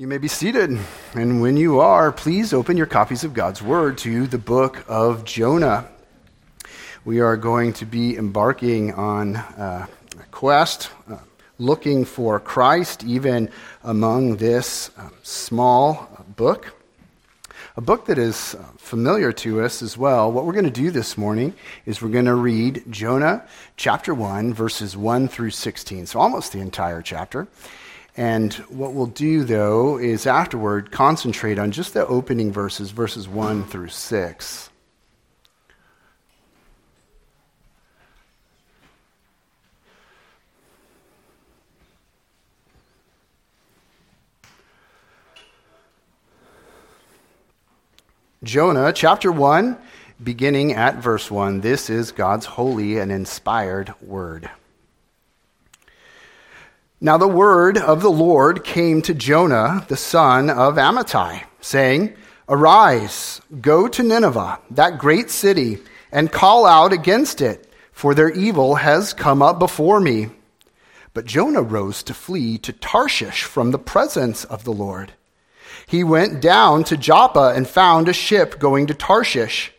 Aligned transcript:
You 0.00 0.06
may 0.06 0.18
be 0.18 0.28
seated. 0.28 0.78
And 1.14 1.42
when 1.42 1.56
you 1.56 1.80
are, 1.80 2.12
please 2.12 2.52
open 2.52 2.76
your 2.76 2.86
copies 2.86 3.24
of 3.24 3.34
God's 3.34 3.60
Word 3.60 3.98
to 3.98 4.28
the 4.28 4.38
book 4.38 4.84
of 4.86 5.24
Jonah. 5.24 5.88
We 7.04 7.18
are 7.18 7.36
going 7.36 7.72
to 7.72 7.84
be 7.84 8.16
embarking 8.16 8.94
on 8.94 9.34
uh, 9.34 9.88
a 10.16 10.22
quest 10.30 10.90
uh, 11.10 11.16
looking 11.58 12.04
for 12.04 12.38
Christ, 12.38 13.02
even 13.02 13.50
among 13.82 14.36
this 14.36 14.92
uh, 14.96 15.08
small 15.24 16.24
book. 16.36 16.76
A 17.76 17.80
book 17.80 18.06
that 18.06 18.18
is 18.18 18.54
uh, 18.54 18.62
familiar 18.76 19.32
to 19.32 19.62
us 19.62 19.82
as 19.82 19.98
well. 19.98 20.30
What 20.30 20.46
we're 20.46 20.52
going 20.52 20.64
to 20.64 20.70
do 20.70 20.92
this 20.92 21.18
morning 21.18 21.54
is 21.86 22.00
we're 22.00 22.10
going 22.10 22.26
to 22.26 22.36
read 22.36 22.84
Jonah 22.88 23.44
chapter 23.76 24.14
1, 24.14 24.54
verses 24.54 24.96
1 24.96 25.26
through 25.26 25.50
16. 25.50 26.06
So 26.06 26.20
almost 26.20 26.52
the 26.52 26.60
entire 26.60 27.02
chapter. 27.02 27.48
And 28.18 28.52
what 28.68 28.94
we'll 28.94 29.06
do, 29.06 29.44
though, 29.44 29.96
is 29.96 30.26
afterward 30.26 30.90
concentrate 30.90 31.56
on 31.56 31.70
just 31.70 31.94
the 31.94 32.04
opening 32.04 32.50
verses, 32.50 32.90
verses 32.90 33.28
1 33.28 33.66
through 33.66 33.90
6. 33.90 34.70
Jonah 48.42 48.92
chapter 48.92 49.30
1, 49.30 49.78
beginning 50.24 50.72
at 50.72 50.96
verse 50.96 51.30
1. 51.30 51.60
This 51.60 51.88
is 51.88 52.10
God's 52.10 52.46
holy 52.46 52.98
and 52.98 53.12
inspired 53.12 53.94
word. 54.00 54.50
Now 57.00 57.16
the 57.16 57.28
word 57.28 57.78
of 57.78 58.02
the 58.02 58.10
Lord 58.10 58.64
came 58.64 59.02
to 59.02 59.14
Jonah, 59.14 59.86
the 59.86 59.96
son 59.96 60.50
of 60.50 60.74
Amittai, 60.74 61.44
saying, 61.60 62.14
Arise, 62.48 63.40
go 63.60 63.86
to 63.86 64.02
Nineveh, 64.02 64.58
that 64.70 64.98
great 64.98 65.30
city, 65.30 65.78
and 66.10 66.32
call 66.32 66.66
out 66.66 66.92
against 66.92 67.40
it, 67.40 67.72
for 67.92 68.14
their 68.14 68.30
evil 68.30 68.74
has 68.76 69.12
come 69.12 69.42
up 69.42 69.60
before 69.60 70.00
me. 70.00 70.30
But 71.14 71.24
Jonah 71.24 71.62
rose 71.62 72.02
to 72.02 72.14
flee 72.14 72.58
to 72.58 72.72
Tarshish 72.72 73.44
from 73.44 73.70
the 73.70 73.78
presence 73.78 74.44
of 74.44 74.64
the 74.64 74.72
Lord. 74.72 75.12
He 75.86 76.02
went 76.02 76.40
down 76.40 76.82
to 76.84 76.96
Joppa 76.96 77.52
and 77.54 77.68
found 77.68 78.08
a 78.08 78.12
ship 78.12 78.58
going 78.58 78.88
to 78.88 78.94
Tarshish. 78.94 79.72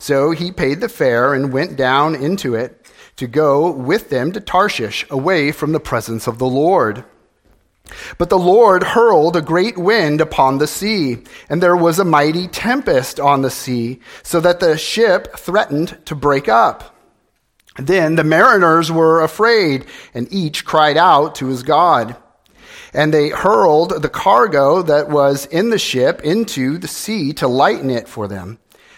So 0.00 0.32
he 0.32 0.50
paid 0.50 0.80
the 0.80 0.88
fare 0.88 1.32
and 1.32 1.52
went 1.52 1.76
down 1.76 2.16
into 2.16 2.56
it 2.56 2.84
to 3.16 3.26
go 3.26 3.70
with 3.70 4.10
them 4.10 4.32
to 4.32 4.40
Tarshish, 4.40 5.06
away 5.10 5.52
from 5.52 5.72
the 5.72 5.80
presence 5.80 6.26
of 6.26 6.38
the 6.38 6.46
Lord. 6.46 7.04
But 8.18 8.30
the 8.30 8.38
Lord 8.38 8.82
hurled 8.82 9.36
a 9.36 9.42
great 9.42 9.78
wind 9.78 10.20
upon 10.20 10.58
the 10.58 10.66
sea, 10.66 11.18
and 11.48 11.62
there 11.62 11.76
was 11.76 11.98
a 11.98 12.04
mighty 12.04 12.48
tempest 12.48 13.20
on 13.20 13.42
the 13.42 13.50
sea, 13.50 14.00
so 14.22 14.40
that 14.40 14.60
the 14.60 14.76
ship 14.76 15.36
threatened 15.36 15.98
to 16.06 16.14
break 16.14 16.48
up. 16.48 16.94
Then 17.78 18.16
the 18.16 18.24
mariners 18.24 18.90
were 18.90 19.22
afraid, 19.22 19.84
and 20.14 20.32
each 20.32 20.64
cried 20.64 20.96
out 20.96 21.34
to 21.36 21.48
his 21.48 21.62
God. 21.62 22.16
And 22.92 23.12
they 23.12 23.28
hurled 23.28 24.02
the 24.02 24.08
cargo 24.08 24.82
that 24.82 25.08
was 25.08 25.46
in 25.46 25.70
the 25.70 25.78
ship 25.78 26.22
into 26.22 26.78
the 26.78 26.88
sea 26.88 27.32
to 27.34 27.46
lighten 27.46 27.90
it 27.90 28.08
for 28.08 28.26
them. 28.26 28.58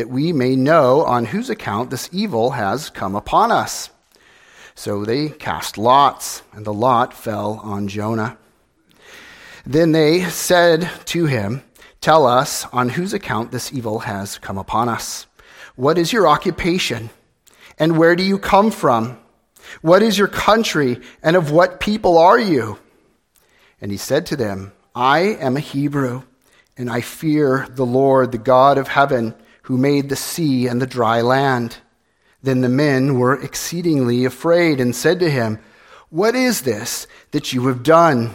that 0.00 0.08
we 0.08 0.32
may 0.32 0.56
know 0.56 1.04
on 1.04 1.26
whose 1.26 1.50
account 1.50 1.90
this 1.90 2.08
evil 2.10 2.52
has 2.52 2.88
come 2.88 3.14
upon 3.14 3.52
us. 3.52 3.90
So 4.74 5.04
they 5.04 5.28
cast 5.28 5.76
lots, 5.76 6.40
and 6.52 6.64
the 6.64 6.72
lot 6.72 7.12
fell 7.12 7.60
on 7.62 7.86
Jonah. 7.86 8.38
Then 9.66 9.92
they 9.92 10.24
said 10.24 10.88
to 11.04 11.26
him, 11.26 11.62
Tell 12.00 12.24
us 12.24 12.64
on 12.72 12.88
whose 12.88 13.12
account 13.12 13.52
this 13.52 13.74
evil 13.74 13.98
has 13.98 14.38
come 14.38 14.56
upon 14.56 14.88
us. 14.88 15.26
What 15.76 15.98
is 15.98 16.14
your 16.14 16.26
occupation? 16.26 17.10
And 17.76 17.98
where 17.98 18.16
do 18.16 18.22
you 18.22 18.38
come 18.38 18.70
from? 18.70 19.18
What 19.82 20.02
is 20.02 20.16
your 20.16 20.28
country? 20.28 20.98
And 21.22 21.36
of 21.36 21.50
what 21.50 21.78
people 21.78 22.16
are 22.16 22.38
you? 22.38 22.78
And 23.82 23.90
he 23.90 23.98
said 23.98 24.24
to 24.26 24.36
them, 24.36 24.72
I 24.94 25.18
am 25.18 25.58
a 25.58 25.60
Hebrew, 25.60 26.22
and 26.78 26.88
I 26.88 27.02
fear 27.02 27.68
the 27.68 27.84
Lord, 27.84 28.32
the 28.32 28.38
God 28.38 28.78
of 28.78 28.88
heaven 28.88 29.34
who 29.70 29.78
made 29.78 30.08
the 30.08 30.16
sea 30.16 30.66
and 30.66 30.82
the 30.82 30.86
dry 30.86 31.20
land. 31.20 31.76
Then 32.42 32.60
the 32.60 32.68
men 32.68 33.20
were 33.20 33.40
exceedingly 33.40 34.24
afraid 34.24 34.80
and 34.80 34.96
said 34.96 35.20
to 35.20 35.30
him, 35.30 35.60
What 36.08 36.34
is 36.34 36.62
this 36.62 37.06
that 37.30 37.52
you 37.52 37.68
have 37.68 37.84
done? 37.84 38.34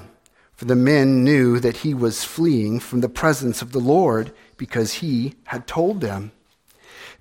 For 0.53 0.63
the 0.63 0.77
men 0.77 1.25
knew 1.25 1.59
that 1.59 1.75
he 1.75 1.93
was 1.93 2.23
fleeing 2.23 2.79
from 2.79 3.01
the 3.01 3.09
presence 3.09 3.61
of 3.61 3.73
the 3.73 3.81
Lord 3.81 4.31
because 4.55 4.93
he 4.93 5.33
had 5.47 5.67
told 5.67 5.99
them. 5.99 6.31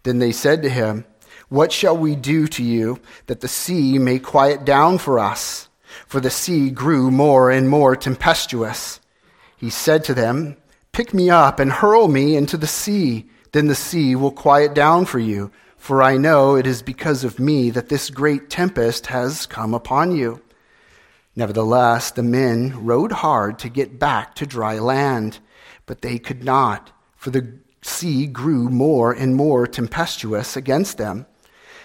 Then 0.04 0.20
they 0.20 0.30
said 0.30 0.62
to 0.62 0.68
him, 0.68 1.06
What 1.48 1.72
shall 1.72 1.96
we 1.96 2.14
do 2.14 2.46
to 2.46 2.62
you 2.62 3.00
that 3.26 3.40
the 3.40 3.48
sea 3.48 3.98
may 3.98 4.20
quiet 4.20 4.64
down 4.64 4.98
for 4.98 5.18
us? 5.18 5.68
For 6.06 6.20
the 6.20 6.30
sea 6.30 6.70
grew 6.70 7.10
more 7.10 7.50
and 7.50 7.68
more 7.68 7.96
tempestuous. 7.96 9.00
He 9.56 9.70
said 9.70 10.04
to 10.04 10.14
them, 10.14 10.56
Pick 10.92 11.12
me 11.12 11.30
up 11.30 11.58
and 11.58 11.72
hurl 11.72 12.06
me 12.06 12.36
into 12.36 12.56
the 12.56 12.68
sea 12.68 13.28
then 13.54 13.68
the 13.68 13.74
sea 13.76 14.16
will 14.16 14.32
quiet 14.32 14.74
down 14.74 15.04
for 15.04 15.20
you, 15.20 15.48
for 15.76 16.02
I 16.02 16.16
know 16.16 16.56
it 16.56 16.66
is 16.66 16.82
because 16.82 17.22
of 17.22 17.38
me 17.38 17.70
that 17.70 17.88
this 17.88 18.10
great 18.10 18.50
tempest 18.50 19.06
has 19.06 19.46
come 19.46 19.72
upon 19.72 20.10
you. 20.10 20.42
Nevertheless, 21.36 22.10
the 22.10 22.24
men 22.24 22.84
rowed 22.84 23.12
hard 23.12 23.60
to 23.60 23.68
get 23.68 23.96
back 23.96 24.34
to 24.34 24.44
dry 24.44 24.80
land, 24.80 25.38
but 25.86 26.02
they 26.02 26.18
could 26.18 26.42
not, 26.42 26.90
for 27.14 27.30
the 27.30 27.56
sea 27.80 28.26
grew 28.26 28.68
more 28.68 29.12
and 29.12 29.36
more 29.36 29.68
tempestuous 29.68 30.56
against 30.56 30.98
them. 30.98 31.24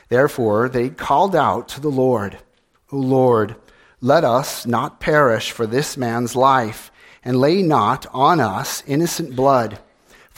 Therefore, 0.07 0.69
they 0.69 0.89
called 0.89 1.35
out 1.35 1.67
to 1.67 1.79
the 1.79 1.91
Lord, 1.91 2.39
O 2.91 2.97
Lord, 2.97 3.55
let 4.01 4.23
us 4.23 4.65
not 4.65 4.99
perish 4.99 5.51
for 5.51 5.67
this 5.67 5.97
man's 5.97 6.35
life, 6.35 6.91
and 7.23 7.39
lay 7.39 7.61
not 7.61 8.07
on 8.11 8.39
us 8.39 8.81
innocent 8.87 9.35
blood. 9.35 9.77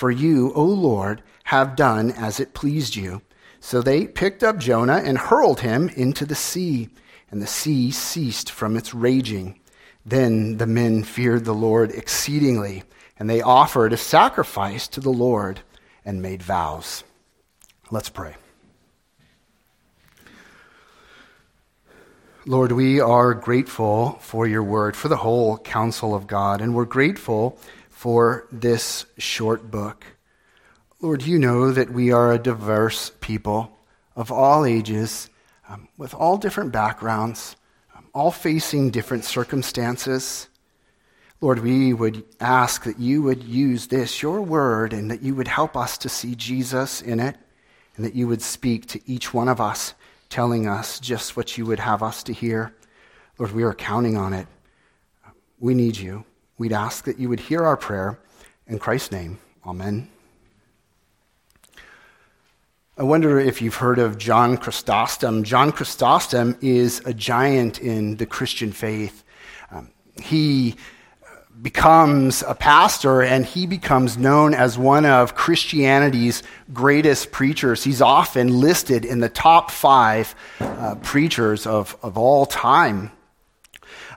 For 0.01 0.09
you, 0.09 0.51
O 0.55 0.63
Lord, 0.63 1.21
have 1.43 1.75
done 1.75 2.09
as 2.09 2.39
it 2.39 2.55
pleased 2.55 2.95
you. 2.95 3.21
So 3.59 3.83
they 3.83 4.07
picked 4.07 4.41
up 4.41 4.57
Jonah 4.57 4.99
and 5.05 5.15
hurled 5.15 5.59
him 5.59 5.89
into 5.89 6.25
the 6.25 6.33
sea, 6.33 6.89
and 7.29 7.39
the 7.39 7.45
sea 7.45 7.91
ceased 7.91 8.49
from 8.49 8.75
its 8.75 8.95
raging. 8.95 9.59
Then 10.03 10.57
the 10.57 10.65
men 10.65 11.03
feared 11.03 11.45
the 11.45 11.53
Lord 11.53 11.91
exceedingly, 11.91 12.81
and 13.19 13.29
they 13.29 13.43
offered 13.43 13.93
a 13.93 13.97
sacrifice 13.97 14.87
to 14.87 14.99
the 14.99 15.11
Lord 15.11 15.59
and 16.03 16.19
made 16.19 16.41
vows. 16.41 17.03
Let's 17.91 18.09
pray. 18.09 18.37
Lord, 22.47 22.71
we 22.71 22.99
are 22.99 23.35
grateful 23.35 24.17
for 24.19 24.47
your 24.47 24.63
word, 24.63 24.95
for 24.95 25.09
the 25.09 25.17
whole 25.17 25.59
counsel 25.59 26.15
of 26.15 26.25
God, 26.25 26.59
and 26.59 26.73
we're 26.73 26.85
grateful 26.85 27.59
for 28.01 28.47
this 28.51 29.05
short 29.19 29.69
book. 29.69 30.03
Lord, 31.01 31.21
you 31.21 31.37
know 31.37 31.71
that 31.71 31.93
we 31.93 32.11
are 32.11 32.33
a 32.33 32.39
diverse 32.39 33.11
people 33.21 33.77
of 34.15 34.31
all 34.31 34.65
ages, 34.65 35.29
um, 35.69 35.87
with 35.99 36.15
all 36.15 36.37
different 36.37 36.71
backgrounds, 36.71 37.55
um, 37.95 38.07
all 38.11 38.31
facing 38.31 38.89
different 38.89 39.23
circumstances. 39.23 40.49
Lord, 41.41 41.59
we 41.59 41.93
would 41.93 42.23
ask 42.39 42.85
that 42.85 42.97
you 42.97 43.21
would 43.21 43.43
use 43.43 43.85
this, 43.85 44.19
your 44.23 44.41
word, 44.41 44.93
and 44.93 45.11
that 45.11 45.21
you 45.21 45.35
would 45.35 45.47
help 45.47 45.77
us 45.77 45.95
to 45.99 46.09
see 46.09 46.33
Jesus 46.33 47.03
in 47.03 47.19
it, 47.19 47.37
and 47.95 48.03
that 48.03 48.15
you 48.15 48.27
would 48.27 48.41
speak 48.41 48.87
to 48.87 49.01
each 49.05 49.31
one 49.31 49.47
of 49.47 49.61
us, 49.61 49.93
telling 50.27 50.67
us 50.67 50.99
just 50.99 51.37
what 51.37 51.55
you 51.55 51.67
would 51.67 51.79
have 51.79 52.01
us 52.01 52.23
to 52.23 52.33
hear. 52.33 52.73
Lord, 53.37 53.51
we 53.51 53.61
are 53.61 53.75
counting 53.75 54.17
on 54.17 54.33
it. 54.33 54.47
We 55.59 55.75
need 55.75 55.97
you. 55.97 56.25
We'd 56.61 56.73
ask 56.73 57.05
that 57.05 57.17
you 57.17 57.27
would 57.27 57.39
hear 57.39 57.63
our 57.63 57.75
prayer. 57.75 58.19
In 58.67 58.77
Christ's 58.77 59.11
name, 59.11 59.39
amen. 59.65 60.09
I 62.95 63.01
wonder 63.01 63.39
if 63.39 63.63
you've 63.63 63.77
heard 63.77 63.97
of 63.97 64.19
John 64.19 64.57
Chrysostom. 64.57 65.43
John 65.43 65.71
Chrysostom 65.71 66.55
is 66.61 67.01
a 67.03 67.15
giant 67.15 67.79
in 67.79 68.17
the 68.17 68.27
Christian 68.27 68.71
faith. 68.71 69.23
Um, 69.71 69.89
he 70.21 70.75
becomes 71.63 72.43
a 72.47 72.53
pastor 72.53 73.23
and 73.23 73.43
he 73.43 73.65
becomes 73.65 74.19
known 74.19 74.53
as 74.53 74.77
one 74.77 75.07
of 75.07 75.33
Christianity's 75.33 76.43
greatest 76.71 77.31
preachers. 77.31 77.83
He's 77.83 78.03
often 78.03 78.59
listed 78.59 79.03
in 79.03 79.19
the 79.19 79.29
top 79.29 79.71
five 79.71 80.35
uh, 80.59 80.93
preachers 81.01 81.65
of, 81.65 81.97
of 82.03 82.19
all 82.19 82.45
time. 82.45 83.13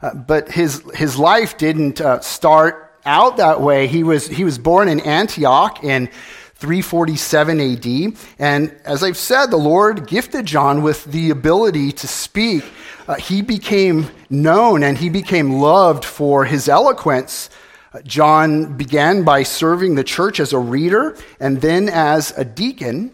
Uh, 0.05 0.13
but 0.13 0.51
his, 0.51 0.83
his 0.93 1.19
life 1.19 1.57
didn't 1.57 1.99
uh, 1.99 2.21
start 2.21 3.01
out 3.07 3.39
that 3.39 3.63
way. 3.63 3.87
He 3.87 4.03
was, 4.03 4.27
he 4.27 4.45
was 4.45 4.59
born 4.59 4.87
in 4.87 5.01
Antioch 5.01 5.83
in 5.83 6.09
347 6.57 7.59
AD. 7.59 8.19
And 8.39 8.77
as 8.85 9.03
I've 9.03 9.17
said, 9.17 9.47
the 9.47 9.57
Lord 9.57 10.07
gifted 10.07 10.45
John 10.45 10.83
with 10.83 11.07
the 11.07 11.31
ability 11.31 11.91
to 11.93 12.07
speak. 12.07 12.65
Uh, 13.09 13.15
he 13.15 13.41
became 13.41 14.11
known 14.29 14.83
and 14.83 14.99
he 14.99 15.09
became 15.09 15.55
loved 15.55 16.05
for 16.05 16.45
his 16.45 16.69
eloquence. 16.69 17.49
Uh, 17.95 18.03
John 18.03 18.77
began 18.77 19.25
by 19.25 19.43
serving 19.43 19.95
the 19.95 20.05
church 20.05 20.39
as 20.39 20.53
a 20.53 20.59
reader 20.59 21.17
and 21.41 21.63
then 21.63 21.89
as 21.89 22.31
a 22.37 22.45
deacon. 22.45 23.11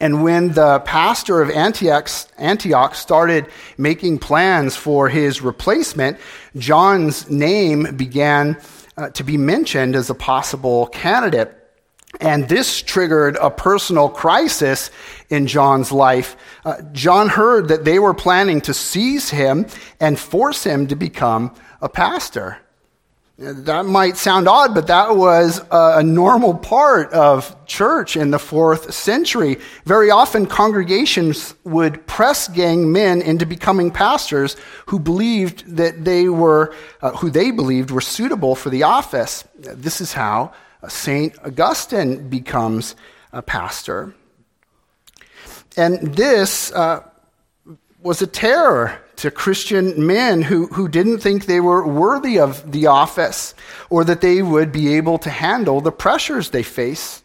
And 0.00 0.22
when 0.22 0.52
the 0.52 0.80
pastor 0.80 1.40
of 1.40 1.50
Antioch, 1.50 2.08
Antioch 2.36 2.94
started 2.94 3.46
making 3.78 4.18
plans 4.18 4.76
for 4.76 5.08
his 5.08 5.40
replacement, 5.40 6.18
John's 6.56 7.30
name 7.30 7.96
began 7.96 8.60
uh, 8.96 9.10
to 9.10 9.24
be 9.24 9.36
mentioned 9.36 9.96
as 9.96 10.10
a 10.10 10.14
possible 10.14 10.86
candidate. 10.88 11.56
And 12.20 12.48
this 12.48 12.80
triggered 12.80 13.36
a 13.40 13.50
personal 13.50 14.08
crisis 14.08 14.90
in 15.30 15.46
John's 15.46 15.90
life. 15.90 16.36
Uh, 16.64 16.80
John 16.92 17.28
heard 17.28 17.68
that 17.68 17.84
they 17.84 17.98
were 17.98 18.14
planning 18.14 18.60
to 18.62 18.74
seize 18.74 19.30
him 19.30 19.66
and 19.98 20.18
force 20.18 20.62
him 20.64 20.86
to 20.88 20.96
become 20.96 21.54
a 21.80 21.88
pastor. 21.88 22.58
That 23.36 23.84
might 23.86 24.16
sound 24.16 24.46
odd, 24.46 24.74
but 24.74 24.86
that 24.86 25.16
was 25.16 25.60
a 25.72 26.04
normal 26.04 26.54
part 26.54 27.12
of 27.12 27.66
church 27.66 28.16
in 28.16 28.30
the 28.30 28.38
fourth 28.38 28.94
century. 28.94 29.58
Very 29.86 30.08
often, 30.08 30.46
congregations 30.46 31.56
would 31.64 32.06
press 32.06 32.46
gang 32.46 32.92
men 32.92 33.20
into 33.20 33.44
becoming 33.44 33.90
pastors 33.90 34.56
who 34.86 35.00
believed 35.00 35.64
that 35.76 36.04
they 36.04 36.28
were, 36.28 36.72
uh, 37.02 37.10
who 37.10 37.28
they 37.28 37.50
believed 37.50 37.90
were 37.90 38.00
suitable 38.00 38.54
for 38.54 38.70
the 38.70 38.84
office. 38.84 39.42
This 39.58 40.00
is 40.00 40.12
how 40.12 40.52
St. 40.86 41.36
Augustine 41.44 42.28
becomes 42.28 42.94
a 43.32 43.42
pastor. 43.42 44.14
And 45.76 46.14
this 46.14 46.70
uh, 46.70 47.02
was 48.04 48.20
a 48.20 48.26
terror 48.26 49.00
to 49.16 49.30
Christian 49.30 50.06
men 50.06 50.42
who, 50.42 50.66
who 50.66 50.88
didn't 50.88 51.20
think 51.20 51.46
they 51.46 51.58
were 51.58 51.86
worthy 51.86 52.38
of 52.38 52.70
the 52.70 52.86
office 52.86 53.54
or 53.88 54.04
that 54.04 54.20
they 54.20 54.42
would 54.42 54.70
be 54.70 54.94
able 54.94 55.16
to 55.16 55.30
handle 55.30 55.80
the 55.80 55.90
pressures 55.90 56.50
they 56.50 56.62
face. 56.62 57.22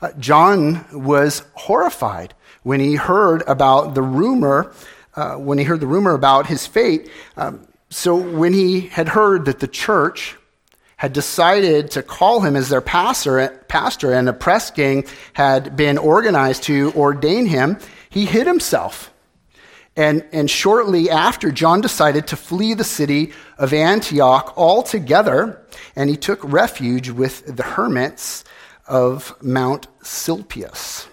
Uh, 0.00 0.10
John 0.18 0.86
was 0.90 1.42
horrified 1.52 2.32
when 2.62 2.80
he 2.80 2.94
heard 2.94 3.42
about 3.46 3.94
the 3.94 4.00
rumor, 4.00 4.72
uh, 5.16 5.34
when 5.34 5.58
he 5.58 5.64
heard 5.64 5.80
the 5.80 5.86
rumor 5.86 6.14
about 6.14 6.46
his 6.46 6.66
fate. 6.66 7.10
Um, 7.36 7.68
so 7.90 8.16
when 8.16 8.54
he 8.54 8.80
had 8.80 9.08
heard 9.08 9.44
that 9.44 9.60
the 9.60 9.68
church 9.68 10.38
had 10.96 11.12
decided 11.12 11.90
to 11.90 12.02
call 12.02 12.40
him 12.40 12.56
as 12.56 12.70
their 12.70 12.80
pastor, 12.80 13.48
pastor 13.68 14.14
and 14.14 14.30
a 14.30 14.32
press 14.32 14.70
gang 14.70 15.04
had 15.34 15.76
been 15.76 15.98
organized 15.98 16.62
to 16.62 16.90
ordain 16.96 17.44
him, 17.44 17.76
he 18.08 18.24
hid 18.24 18.46
himself. 18.46 19.11
And, 19.94 20.24
and 20.32 20.50
shortly 20.50 21.10
after, 21.10 21.50
John 21.50 21.80
decided 21.82 22.26
to 22.28 22.36
flee 22.36 22.74
the 22.74 22.84
city 22.84 23.32
of 23.58 23.74
Antioch 23.74 24.54
altogether, 24.56 25.66
and 25.94 26.08
he 26.08 26.16
took 26.16 26.40
refuge 26.42 27.10
with 27.10 27.56
the 27.56 27.62
hermits 27.62 28.44
of 28.86 29.34
Mount 29.42 29.88
Silpius. 30.02 31.06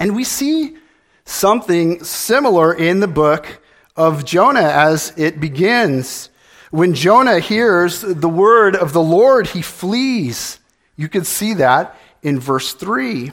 And 0.00 0.16
we 0.16 0.24
see 0.24 0.76
something 1.24 2.02
similar 2.02 2.72
in 2.72 3.00
the 3.00 3.08
book 3.08 3.60
of 3.96 4.24
Jonah 4.24 4.60
as 4.60 5.12
it 5.16 5.40
begins. 5.40 6.30
When 6.70 6.94
Jonah 6.94 7.38
hears 7.38 8.00
the 8.00 8.28
word 8.28 8.76
of 8.76 8.92
the 8.92 9.02
Lord, 9.02 9.48
he 9.48 9.62
flees. 9.62 10.58
You 10.96 11.08
can 11.08 11.24
see 11.24 11.54
that 11.54 11.96
in 12.22 12.40
verse 12.40 12.72
3. 12.72 13.30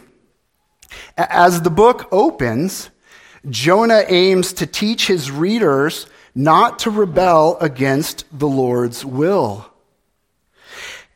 As 1.17 1.61
the 1.61 1.69
book 1.69 2.09
opens, 2.11 2.89
Jonah 3.49 4.03
aims 4.07 4.53
to 4.53 4.65
teach 4.65 5.07
his 5.07 5.31
readers 5.31 6.05
not 6.35 6.79
to 6.79 6.91
rebel 6.91 7.57
against 7.59 8.25
the 8.37 8.47
Lord's 8.47 9.03
will. 9.03 9.67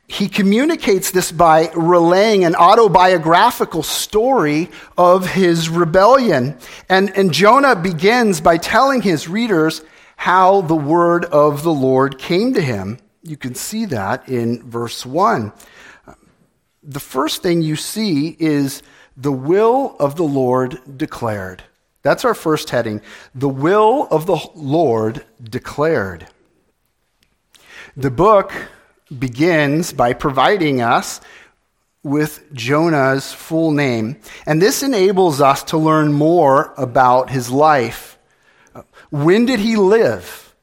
He 0.07 0.27
communicates 0.27 1.11
this 1.11 1.31
by 1.31 1.71
relaying 1.75 2.43
an 2.45 2.55
autobiographical 2.55 3.83
story 3.83 4.69
of 4.97 5.27
his 5.27 5.67
rebellion. 5.67 6.57
And, 6.89 7.15
and 7.17 7.33
Jonah 7.33 7.75
begins 7.75 8.39
by 8.39 8.57
telling 8.57 9.01
his 9.01 9.27
readers 9.27 9.81
how 10.15 10.61
the 10.61 10.75
word 10.75 11.25
of 11.25 11.63
the 11.63 11.73
Lord 11.73 12.19
came 12.19 12.53
to 12.53 12.61
him. 12.61 12.99
You 13.23 13.37
can 13.37 13.55
see 13.55 13.85
that 13.85 14.29
in 14.29 14.61
verse 14.69 15.05
1. 15.05 15.51
The 16.83 16.99
first 16.99 17.41
thing 17.41 17.63
you 17.63 17.75
see 17.75 18.35
is 18.39 18.83
the 19.17 19.31
will 19.31 19.95
of 19.99 20.15
the 20.15 20.23
Lord 20.23 20.79
declared. 20.97 21.63
That's 22.05 22.23
our 22.23 22.35
first 22.35 22.69
heading. 22.69 23.01
The 23.33 23.49
will 23.49 24.07
of 24.11 24.27
the 24.27 24.37
Lord 24.53 25.25
declared. 25.43 26.27
The 27.97 28.11
book 28.11 28.53
begins 29.17 29.91
by 29.91 30.13
providing 30.13 30.81
us 30.81 31.19
with 32.03 32.53
Jonah's 32.53 33.33
full 33.33 33.71
name, 33.71 34.17
and 34.45 34.61
this 34.61 34.83
enables 34.83 35.41
us 35.41 35.63
to 35.63 35.79
learn 35.79 36.13
more 36.13 36.75
about 36.77 37.31
his 37.31 37.49
life. 37.49 38.19
When 39.09 39.47
did 39.47 39.59
he 39.59 39.75
live? 39.75 40.53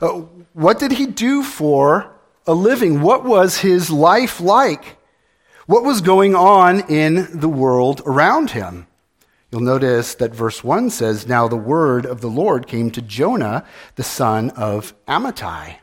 Uh, 0.00 0.22
what 0.54 0.78
did 0.78 0.92
he 0.92 1.04
do 1.04 1.42
for 1.42 2.10
a 2.46 2.54
living? 2.54 3.02
What 3.02 3.22
was 3.22 3.58
his 3.58 3.90
life 3.90 4.40
like? 4.40 4.96
What 5.66 5.84
was 5.84 6.00
going 6.00 6.34
on 6.34 6.88
in 6.88 7.38
the 7.38 7.50
world 7.50 8.00
around 8.06 8.52
him? 8.52 8.86
You'll 9.54 9.62
notice 9.62 10.16
that 10.16 10.34
verse 10.34 10.64
1 10.64 10.90
says, 10.90 11.28
Now 11.28 11.46
the 11.46 11.54
word 11.54 12.06
of 12.06 12.20
the 12.20 12.26
Lord 12.26 12.66
came 12.66 12.90
to 12.90 13.00
Jonah, 13.00 13.64
the 13.94 14.02
son 14.02 14.50
of 14.50 14.92
Amittai. 15.06 15.76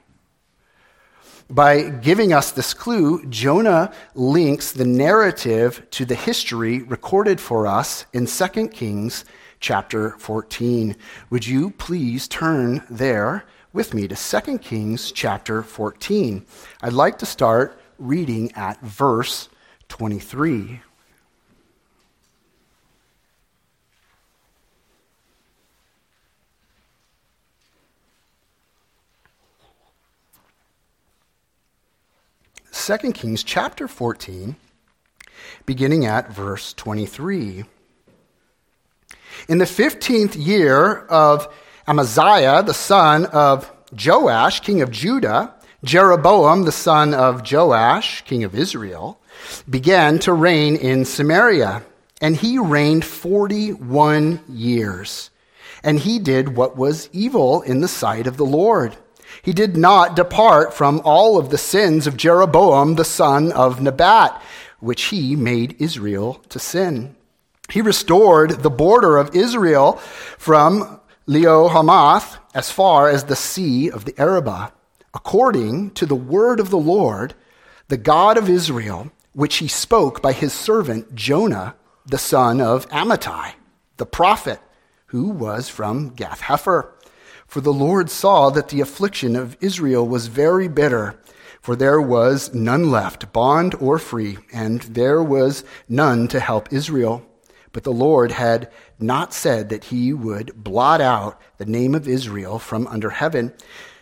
By 1.50 1.84
giving 1.84 2.34
us 2.34 2.52
this 2.52 2.74
clue, 2.74 3.26
Jonah 3.28 3.94
links 4.14 4.74
the 4.74 4.84
narrative 4.84 5.88
to 5.92 6.04
the 6.04 6.16
history 6.16 6.82
recorded 6.82 7.40
for 7.40 7.66
us 7.66 8.06
in 8.12 8.26
2 8.26 8.68
Kings 8.68 9.24
chapter 9.62 10.18
14. 10.20 10.98
Would 11.30 11.48
you 11.48 11.70
please 11.70 12.28
turn 12.28 12.84
there 12.90 13.46
with 13.72 13.94
me 13.94 14.06
to 14.10 14.42
2 14.42 14.58
Kings 14.58 15.14
chapter 15.14 15.64
14? 15.64 16.46
I'd 16.82 16.92
like 16.92 17.20
to 17.20 17.26
start 17.26 17.80
reading 17.98 18.52
at 18.52 18.82
verse 18.82 19.48
23. 19.88 20.82
Second 32.72 33.12
Kings 33.14 33.44
chapter 33.44 33.86
14, 33.86 34.56
beginning 35.66 36.06
at 36.06 36.32
verse 36.32 36.74
23. 36.74 37.66
In 39.50 39.58
the 39.58 39.66
15th 39.66 40.44
year 40.44 41.00
of 41.08 41.54
Amaziah, 41.86 42.64
the 42.64 42.74
son 42.74 43.26
of 43.26 43.70
Joash, 43.94 44.62
king 44.62 44.82
of 44.82 44.90
Judah, 44.90 45.54
Jeroboam, 45.84 46.64
the 46.64 46.72
son 46.72 47.14
of 47.14 47.44
Joash, 47.50 48.24
king 48.24 48.46
of 48.46 48.56
Israel, 48.56 49.20
began 49.70 50.18
to 50.20 50.32
reign 50.32 50.78
in 50.78 51.04
Samaria. 51.04 51.84
And 52.22 52.38
he 52.38 52.58
reigned 52.58 53.04
41 53.04 54.40
years. 54.48 55.30
And 55.84 56.00
he 56.00 56.20
did 56.20 56.56
what 56.56 56.78
was 56.78 57.10
evil 57.12 57.64
in 57.64 57.82
the 57.82 57.90
sight 57.90 58.28
of 58.28 58.38
the 58.38 58.46
Lord. 58.46 58.96
He 59.42 59.54
did 59.54 59.78
not 59.78 60.16
depart 60.16 60.74
from 60.74 61.02
all 61.04 61.38
of 61.38 61.50
the 61.50 61.58
sins 61.58 62.08
of 62.08 62.18
Jeroboam, 62.18 62.96
the 62.96 63.06
son 63.06 63.52
of 63.52 63.82
Nebat, 63.82 64.42
which 64.80 65.04
he 65.06 65.36
made 65.36 65.76
Israel 65.80 66.42
to 66.50 66.60
sin. 66.60 67.16
He 67.70 67.82
restored 67.82 68.64
the 68.64 68.70
border 68.70 69.18
of 69.18 69.36
Israel 69.36 69.94
from 70.38 71.00
Lebo 71.26 71.70
Hamath 71.70 72.38
as 72.54 72.72
far 72.72 73.08
as 73.08 73.26
the 73.26 73.36
sea 73.36 73.90
of 73.90 74.06
the 74.06 74.20
Arabah, 74.20 74.72
according 75.14 75.92
to 75.92 76.06
the 76.06 76.16
word 76.16 76.60
of 76.60 76.70
the 76.70 76.78
Lord, 76.78 77.34
the 77.88 77.98
God 77.98 78.38
of 78.38 78.50
Israel, 78.50 79.12
which 79.34 79.58
he 79.58 79.68
spoke 79.68 80.22
by 80.22 80.34
his 80.34 80.54
servant 80.54 81.16
Jonah, 81.16 81.76
the 82.06 82.18
son 82.18 82.60
of 82.60 82.90
Amittai, 82.90 83.54
the 83.98 84.06
prophet, 84.06 84.60
who 85.08 85.30
was 85.30 85.70
from 85.70 86.10
Gath 86.10 86.42
Hepher. 86.42 86.90
For 87.52 87.60
the 87.60 87.74
Lord 87.74 88.10
saw 88.10 88.50
that 88.52 88.70
the 88.70 88.80
affliction 88.80 89.36
of 89.36 89.58
Israel 89.60 90.08
was 90.08 90.28
very 90.28 90.70
bitter 90.70 91.20
For 91.62 91.76
there 91.76 92.02
was 92.02 92.54
none 92.56 92.90
left, 92.90 93.32
bond 93.32 93.76
or 93.76 94.00
free, 94.00 94.40
and 94.52 94.82
there 94.82 95.22
was 95.22 95.64
none 95.88 96.28
to 96.30 96.40
help 96.40 96.74
Israel. 96.74 97.24
But 97.72 97.84
the 97.84 97.94
Lord 97.94 98.32
had 98.32 98.72
not 99.00 99.32
said 99.32 99.70
that 99.70 99.86
he 99.86 100.12
would 100.12 100.56
blot 100.56 101.02
out 101.02 101.40
the 101.58 101.66
name 101.66 101.94
of 101.94 102.08
Israel 102.08 102.58
from 102.58 102.88
under 102.88 103.12
heaven. 103.12 103.54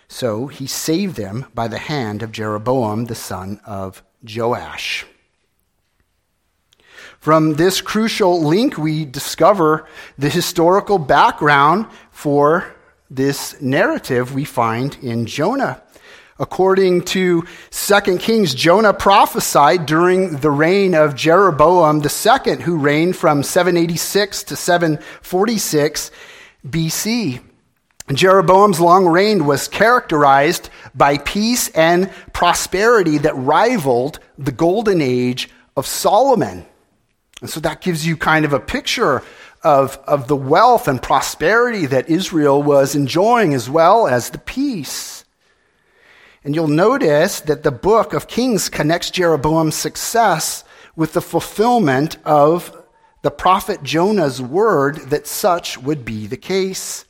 So 0.08 0.48
he 0.48 0.68
saved 0.68 1.18
them 1.18 1.48
by 1.54 1.68
the 1.68 1.78
hand 1.78 2.24
of 2.24 2.32
Jeroboam 2.32 3.06
the 3.06 3.16
son 3.16 3.60
of 3.66 4.02
Joash. 4.24 5.06
From 7.20 7.56
this 7.56 7.82
crucial 7.82 8.42
link, 8.42 8.78
we 8.78 9.04
discover 9.04 9.86
the 10.18 10.30
historical 10.30 10.98
background 10.98 11.88
for 12.12 12.74
this 13.10 13.60
narrative 13.62 14.34
we 14.34 14.46
find 14.46 14.98
in 15.02 15.26
Jonah. 15.26 15.82
According 16.38 17.02
to 17.06 17.44
2 17.72 18.18
Kings, 18.18 18.56
Jonah 18.56 18.94
prophesied 18.94 19.86
during 19.86 20.38
the 20.38 20.52
reign 20.52 20.96
of 20.96 21.16
Jeroboam 21.16 22.02
II, 22.02 22.62
who 22.62 22.78
reigned 22.78 23.18
from 23.18 23.44
786 23.44 24.44
to 24.44 24.56
746 24.56 26.12
BC. 26.66 27.42
Jeroboam's 28.14 28.80
long 28.80 29.06
reign 29.06 29.46
was 29.46 29.68
characterized 29.68 30.70
by 30.96 31.18
peace 31.18 31.70
and 31.70 32.10
prosperity 32.34 33.18
that 33.20 33.36
rivaled 33.36 34.20
the 34.38 34.52
golden 34.52 35.02
age 35.02 35.50
of 35.76 35.86
Solomon. 35.86 36.66
And 37.42 37.50
so 37.50 37.60
that 37.60 37.82
gives 37.82 38.08
you 38.08 38.18
kind 38.18 38.46
of 38.46 38.54
a 38.54 38.60
picture 38.60 39.24
of, 39.64 39.98
of 40.08 40.28
the 40.28 40.36
wealth 40.36 40.88
and 40.88 41.02
prosperity 41.02 41.86
that 41.86 42.10
Israel 42.10 42.62
was 42.62 42.96
enjoying 42.96 43.54
as 43.54 43.70
well 43.70 44.08
as 44.08 44.30
the 44.30 44.38
peace. 44.38 45.26
And 46.44 46.56
you'll 46.56 46.68
notice 46.68 47.42
that 47.42 47.64
the 47.64 47.72
book 47.72 48.14
of 48.14 48.28
Kings 48.28 48.70
connects 48.70 49.12
Jeroboam's 49.12 49.76
success 49.76 50.64
with 50.96 51.14
the 51.14 51.22
fulfillment 51.22 52.18
of 52.26 52.76
the 53.22 53.32
prophet 53.32 53.84
Jonah's 53.84 54.42
word 54.42 54.96
that 55.10 55.28
such 55.28 55.78
would 55.78 56.06
be 56.06 56.28
the 56.28 56.38
case. 56.38 57.06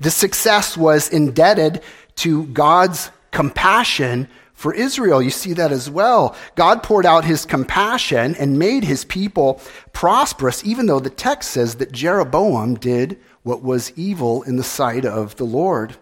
The 0.00 0.10
success 0.10 0.76
was 0.76 1.08
indebted 1.08 1.82
to 2.16 2.46
God's 2.46 3.10
compassion 3.30 4.28
for 4.58 4.74
Israel. 4.74 5.22
You 5.22 5.30
see 5.30 5.52
that 5.52 5.70
as 5.70 5.88
well. 5.88 6.34
God 6.56 6.82
poured 6.82 7.06
out 7.06 7.24
his 7.24 7.46
compassion 7.46 8.34
and 8.34 8.58
made 8.58 8.82
his 8.82 9.04
people 9.04 9.60
prosperous, 9.92 10.64
even 10.64 10.86
though 10.86 10.98
the 10.98 11.10
text 11.10 11.52
says 11.52 11.76
that 11.76 11.92
Jeroboam 11.92 12.74
did 12.74 13.20
what 13.44 13.62
was 13.62 13.92
evil 13.94 14.42
in 14.42 14.56
the 14.56 14.64
sight 14.64 15.04
of 15.04 15.36
the 15.36 15.44
Lord. 15.44 15.94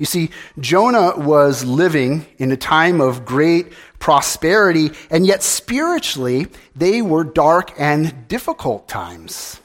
You 0.00 0.04
see, 0.04 0.30
Jonah 0.58 1.16
was 1.16 1.64
living 1.64 2.26
in 2.38 2.50
a 2.50 2.56
time 2.56 3.00
of 3.00 3.24
great 3.24 3.72
prosperity, 4.00 4.90
and 5.08 5.24
yet 5.24 5.44
spiritually, 5.44 6.48
they 6.74 7.02
were 7.02 7.22
dark 7.22 7.72
and 7.78 8.26
difficult 8.26 8.88
times. 8.88 9.60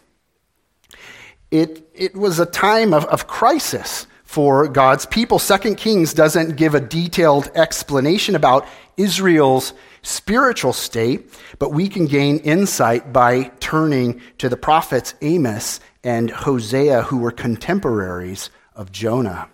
It, 1.50 1.90
it 1.96 2.16
was 2.16 2.38
a 2.38 2.46
time 2.46 2.94
of, 2.94 3.06
of 3.06 3.26
crisis 3.26 4.06
for 4.34 4.68
God's 4.68 5.06
people. 5.06 5.38
Second 5.38 5.76
Kings 5.76 6.12
doesn't 6.12 6.56
give 6.56 6.74
a 6.74 6.80
detailed 6.80 7.52
explanation 7.54 8.34
about 8.34 8.66
Israel's 8.98 9.74
spiritual 10.02 10.74
state, 10.74 11.32
but 11.60 11.70
we 11.70 11.88
can 11.88 12.08
gain 12.08 12.40
insight 12.40 13.14
by 13.14 13.44
turning 13.60 14.20
to 14.40 14.50
the 14.50 14.58
prophets 14.58 15.14
Amos 15.22 15.80
and 16.04 16.32
Hosea, 16.32 17.04
who 17.04 17.20
were 17.20 17.30
contemporaries 17.30 18.50
of 18.76 18.92
Jonah. 18.92 19.50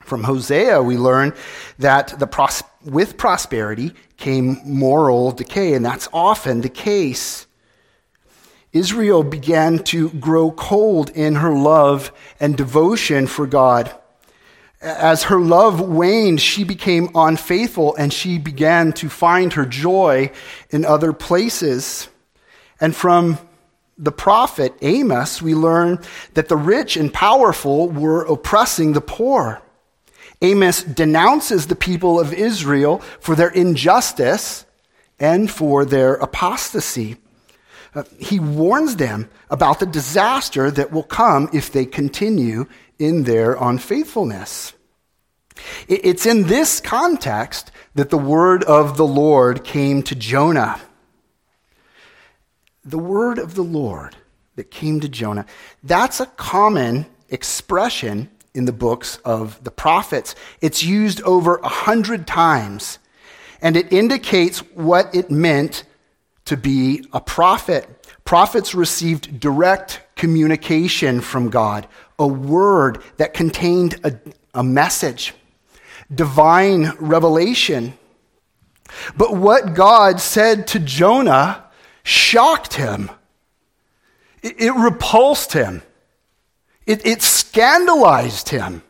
From 0.00 0.24
Hosea, 0.24 0.82
we 0.82 0.96
learn 0.96 1.32
that 1.78 2.18
the 2.18 2.26
pros- 2.26 2.64
with 2.84 3.16
prosperity 3.16 3.94
came 4.16 4.60
moral 4.64 5.30
decay, 5.30 5.74
and 5.74 5.86
that's 5.86 6.08
often 6.12 6.62
the 6.62 6.68
case. 6.68 7.46
Israel 8.72 9.22
began 9.22 9.80
to 9.84 10.10
grow 10.10 10.50
cold 10.50 11.10
in 11.10 11.36
her 11.36 11.52
love 11.52 12.12
and 12.40 12.56
devotion 12.56 13.26
for 13.26 13.46
God. 13.46 13.94
As 14.80 15.24
her 15.24 15.38
love 15.38 15.80
waned, 15.80 16.40
she 16.40 16.64
became 16.64 17.10
unfaithful 17.14 17.94
and 17.96 18.12
she 18.12 18.38
began 18.38 18.92
to 18.94 19.08
find 19.08 19.52
her 19.52 19.66
joy 19.66 20.32
in 20.70 20.84
other 20.84 21.12
places. 21.12 22.08
And 22.80 22.96
from 22.96 23.38
the 23.98 24.10
prophet 24.10 24.74
Amos, 24.80 25.40
we 25.40 25.54
learn 25.54 26.00
that 26.34 26.48
the 26.48 26.56
rich 26.56 26.96
and 26.96 27.12
powerful 27.12 27.88
were 27.88 28.24
oppressing 28.24 28.92
the 28.92 29.00
poor. 29.00 29.62
Amos 30.40 30.82
denounces 30.82 31.68
the 31.68 31.76
people 31.76 32.18
of 32.18 32.32
Israel 32.32 32.98
for 33.20 33.36
their 33.36 33.50
injustice 33.50 34.66
and 35.20 35.48
for 35.48 35.84
their 35.84 36.14
apostasy. 36.14 37.18
Uh, 37.94 38.04
he 38.18 38.40
warns 38.40 38.96
them 38.96 39.28
about 39.50 39.78
the 39.78 39.86
disaster 39.86 40.70
that 40.70 40.92
will 40.92 41.02
come 41.02 41.48
if 41.52 41.70
they 41.70 41.84
continue 41.84 42.66
in 42.98 43.24
their 43.24 43.54
unfaithfulness. 43.54 44.72
It's 45.88 46.24
in 46.24 46.44
this 46.44 46.80
context 46.80 47.70
that 47.94 48.10
the 48.10 48.18
word 48.18 48.64
of 48.64 48.96
the 48.96 49.06
Lord 49.06 49.64
came 49.64 50.02
to 50.04 50.14
Jonah. 50.14 50.80
The 52.84 52.98
word 52.98 53.38
of 53.38 53.54
the 53.54 53.62
Lord 53.62 54.16
that 54.56 54.70
came 54.70 55.00
to 55.00 55.08
Jonah, 55.08 55.46
that's 55.82 56.20
a 56.20 56.26
common 56.26 57.06
expression 57.28 58.30
in 58.54 58.64
the 58.64 58.72
books 58.72 59.18
of 59.24 59.62
the 59.64 59.70
prophets. 59.70 60.34
It's 60.60 60.82
used 60.82 61.22
over 61.22 61.56
a 61.56 61.68
hundred 61.68 62.26
times, 62.26 62.98
and 63.60 63.76
it 63.76 63.92
indicates 63.92 64.60
what 64.74 65.14
it 65.14 65.30
meant 65.30 65.84
to 66.44 66.56
be 66.56 67.06
a 67.12 67.20
prophet. 67.20 67.88
Prophets 68.24 68.74
received 68.74 69.40
direct 69.40 70.00
communication 70.16 71.20
from 71.20 71.50
God, 71.50 71.86
a 72.18 72.26
word 72.26 73.02
that 73.16 73.34
contained 73.34 73.96
a, 74.04 74.18
a 74.54 74.62
message, 74.62 75.34
divine 76.12 76.92
revelation. 76.98 77.94
But 79.16 79.36
what 79.36 79.74
God 79.74 80.20
said 80.20 80.66
to 80.68 80.78
Jonah 80.78 81.64
shocked 82.02 82.74
him. 82.74 83.10
It, 84.42 84.60
it 84.60 84.72
repulsed 84.72 85.52
him. 85.52 85.82
It, 86.86 87.06
it 87.06 87.22
scandalized 87.22 88.48
him. 88.48 88.82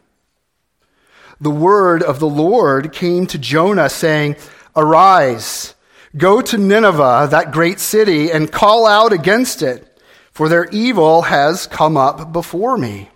The 1.40 1.50
word 1.50 2.02
of 2.02 2.20
the 2.20 2.28
Lord 2.28 2.92
came 2.92 3.26
to 3.26 3.38
Jonah 3.38 3.88
saying, 3.88 4.36
Arise 4.74 5.74
Go 6.16 6.42
to 6.42 6.58
Nineveh, 6.58 7.28
that 7.30 7.52
great 7.52 7.80
city, 7.80 8.30
and 8.30 8.52
call 8.52 8.86
out 8.86 9.12
against 9.12 9.62
it, 9.62 9.98
for 10.30 10.48
their 10.48 10.66
evil 10.66 11.22
has 11.22 11.66
come 11.66 11.96
up 11.96 12.32
before 12.32 12.76
me. 12.76 13.10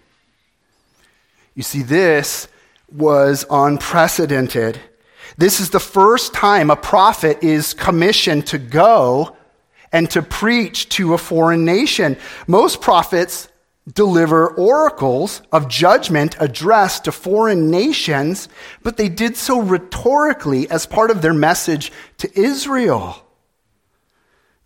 You 1.55 1.63
see, 1.63 1.83
this 1.83 2.49
was 2.91 3.45
unprecedented. 3.51 4.81
This 5.37 5.61
is 5.61 5.71
the 5.71 5.81
first 5.81 6.33
time 6.33 6.71
a 6.71 6.77
prophet 6.77 7.43
is 7.43 7.75
commissioned 7.75 8.47
to 8.49 8.59
go 8.59 9.37
and 9.93 10.11
to 10.11 10.23
preach 10.23 10.89
to 10.91 11.15
a 11.15 11.19
foreign 11.19 11.65
nation. 11.65 12.17
Most 12.47 12.81
prophets 12.81 13.49
deliver 13.93 14.49
oracles 14.49 15.43
of 15.53 15.69
judgment 15.69 16.37
addressed 16.41 17.05
to 17.05 17.13
foreign 17.13 17.71
nations, 17.71 18.49
but 18.83 18.97
they 18.97 19.09
did 19.09 19.37
so 19.37 19.61
rhetorically 19.61 20.69
as 20.71 20.87
part 20.87 21.11
of 21.11 21.23
their 21.23 21.35
message 21.35 21.93
to 22.19 22.39
Israel. 22.39 23.23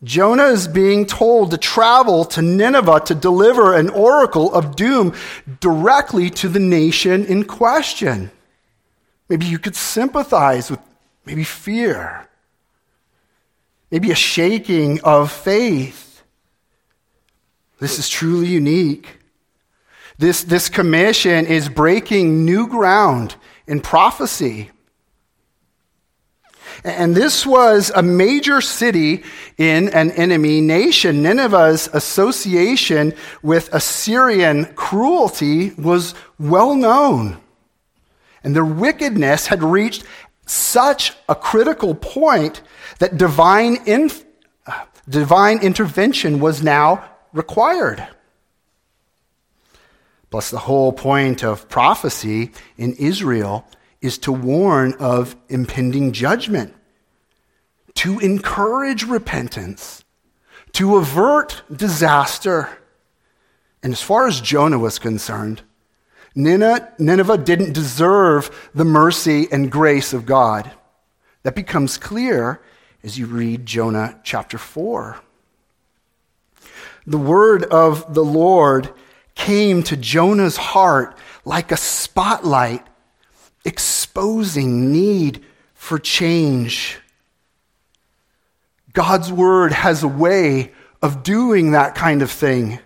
Jonah 0.03 0.47
is 0.47 0.67
being 0.67 1.05
told 1.05 1.51
to 1.51 1.59
travel 1.59 2.25
to 2.25 2.41
Nineveh 2.41 3.01
to 3.01 3.15
deliver 3.15 3.77
an 3.77 3.91
oracle 3.91 4.53
of 4.55 4.75
doom 4.75 5.15
directly 5.61 6.31
to 6.31 6.49
the 6.49 6.59
nation 6.59 7.27
in 7.27 7.45
question. 7.45 8.31
Maybe 9.29 9.45
you 9.45 9.59
could 9.59 9.77
sympathize 9.77 10.71
with 10.71 10.81
maybe 11.27 11.45
fear, 11.45 12.27
maybe 13.91 14.11
a 14.11 14.15
shaking 14.15 15.01
of 15.03 15.31
faith. 15.31 16.10
This 17.81 17.99
is 17.99 18.09
truly 18.09 18.49
unique. 18.49 19.19
This, 20.19 20.45
this 20.45 20.69
commission 20.69 21.47
is 21.47 21.71
breaking 21.71 22.45
new 22.45 22.67
ground 22.67 23.37
in 23.67 23.81
prophecy. 23.81 24.71
And 26.85 27.15
this 27.15 27.47
was 27.47 27.91
a 27.95 28.03
major 28.03 28.61
city 28.61 29.25
in 29.57 29.89
an 29.89 30.11
enemy 30.13 30.61
nation. 30.61 31.23
Nineveh's 31.23 31.89
association 31.93 33.15
with 33.43 33.73
Assyrian 33.73 34.67
cruelty 34.75 35.71
was 35.71 36.15
well 36.39 36.75
known. 36.75 37.39
And 38.45 38.55
their 38.55 38.65
wickedness 38.65 39.47
had 39.47 39.63
reached 39.63 40.05
such 40.47 41.15
a 41.29 41.35
critical 41.35 41.95
point 41.95 42.63
that 42.99 43.17
divine, 43.17 43.79
inf- 43.87 44.25
uh, 44.67 44.85
divine 45.09 45.61
intervention 45.61 46.41
was 46.41 46.63
now 46.63 47.05
required. 47.33 48.07
Plus, 50.31 50.51
the 50.51 50.59
whole 50.59 50.93
point 50.93 51.43
of 51.43 51.69
prophecy 51.69 52.53
in 52.77 52.93
Israel 52.95 53.67
is 54.01 54.17
to 54.19 54.33
warn 54.33 54.95
of 55.01 55.37
impending 55.49 56.13
judgment, 56.13 56.75
to 57.95 58.19
encourage 58.21 59.03
repentance, 59.05 60.05
to 60.73 60.97
avert 60.97 61.63
disaster. 61.75 62.69
And 63.83 63.93
as 63.93 64.01
far 64.01 64.29
as 64.29 64.41
Jonah 64.41 64.79
was 64.79 64.99
concerned, 64.99 65.63
Nineveh 66.37 67.39
didn't 67.39 67.73
deserve 67.73 68.71
the 68.73 68.85
mercy 68.85 69.49
and 69.51 69.71
grace 69.71 70.13
of 70.13 70.27
God. 70.27 70.71
That 71.43 71.57
becomes 71.57 71.99
clear 71.99 72.63
as 73.03 73.19
you 73.19 73.27
read 73.27 73.67
Jonah 73.67 74.21
chapter 74.23 74.59
4. 74.59 75.21
The 77.11 77.19
word 77.19 77.65
of 77.65 78.15
the 78.15 78.25
Lord 78.25 78.89
came 79.35 79.83
to 79.83 79.97
Jonah's 79.97 80.57
heart 80.57 81.19
like 81.45 81.73
a 81.73 81.77
spotlight, 81.77 82.87
exposing 83.65 84.93
need 84.93 85.45
for 85.75 85.99
change. 85.99 87.01
God's 88.93 89.33
word 89.33 89.73
has 89.73 90.05
a 90.05 90.09
way 90.09 90.71
of 91.03 91.25
doing 91.25 91.73
that 91.73 91.97
kind 91.97 92.23
of 92.23 92.31
thing. 92.31 92.79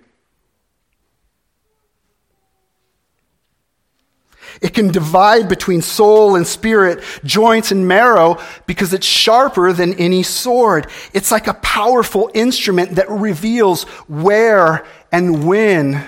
It 4.61 4.75
can 4.75 4.89
divide 4.89 5.49
between 5.49 5.83
soul 5.83 6.37
and 6.37 6.47
spirit, 6.47 7.03
joints 7.25 7.73
and 7.73 7.89
marrow, 7.89 8.39
because 8.67 8.93
it's 8.93 9.07
sharper 9.07 9.73
than 9.73 9.95
any 9.95 10.23
sword. 10.23 10.87
It's 11.13 11.31
like 11.31 11.47
a 11.47 11.55
powerful 11.55 12.31
instrument 12.35 12.97
that 12.97 13.11
reveals 13.11 13.85
where 14.09 14.87
and 15.11 15.47
when 15.47 16.05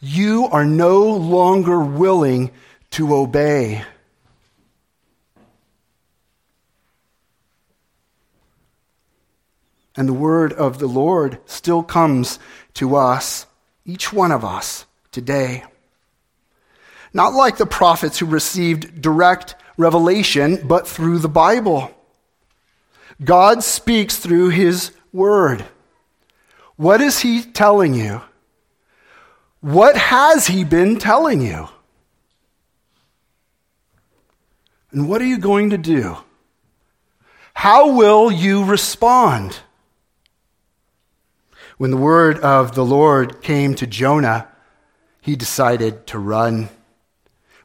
you 0.00 0.46
are 0.46 0.64
no 0.64 1.04
longer 1.04 1.80
willing 1.80 2.50
to 2.90 3.14
obey. 3.14 3.84
And 9.96 10.08
the 10.08 10.14
word 10.14 10.52
of 10.52 10.78
the 10.78 10.86
Lord 10.86 11.38
still 11.44 11.82
comes 11.82 12.38
to 12.74 12.96
us, 12.96 13.46
each 13.84 14.12
one 14.12 14.32
of 14.32 14.44
us, 14.44 14.86
today. 15.12 15.64
Not 17.12 17.34
like 17.34 17.56
the 17.56 17.66
prophets 17.66 18.18
who 18.18 18.26
received 18.26 19.00
direct 19.00 19.56
revelation, 19.76 20.66
but 20.66 20.86
through 20.86 21.18
the 21.18 21.28
Bible. 21.28 21.90
God 23.22 23.62
speaks 23.62 24.16
through 24.16 24.50
his 24.50 24.92
word. 25.12 25.64
What 26.76 27.00
is 27.00 27.20
he 27.20 27.42
telling 27.42 27.94
you? 27.94 28.22
What 29.60 29.96
has 29.96 30.46
he 30.46 30.64
been 30.64 30.98
telling 30.98 31.42
you? 31.42 31.68
And 34.92 35.08
what 35.08 35.20
are 35.20 35.26
you 35.26 35.38
going 35.38 35.70
to 35.70 35.78
do? 35.78 36.16
How 37.54 37.92
will 37.92 38.30
you 38.30 38.64
respond? 38.64 39.58
When 41.76 41.90
the 41.90 41.96
word 41.96 42.38
of 42.40 42.74
the 42.74 42.84
Lord 42.84 43.42
came 43.42 43.74
to 43.74 43.86
Jonah, 43.86 44.48
he 45.20 45.36
decided 45.36 46.06
to 46.08 46.18
run 46.18 46.70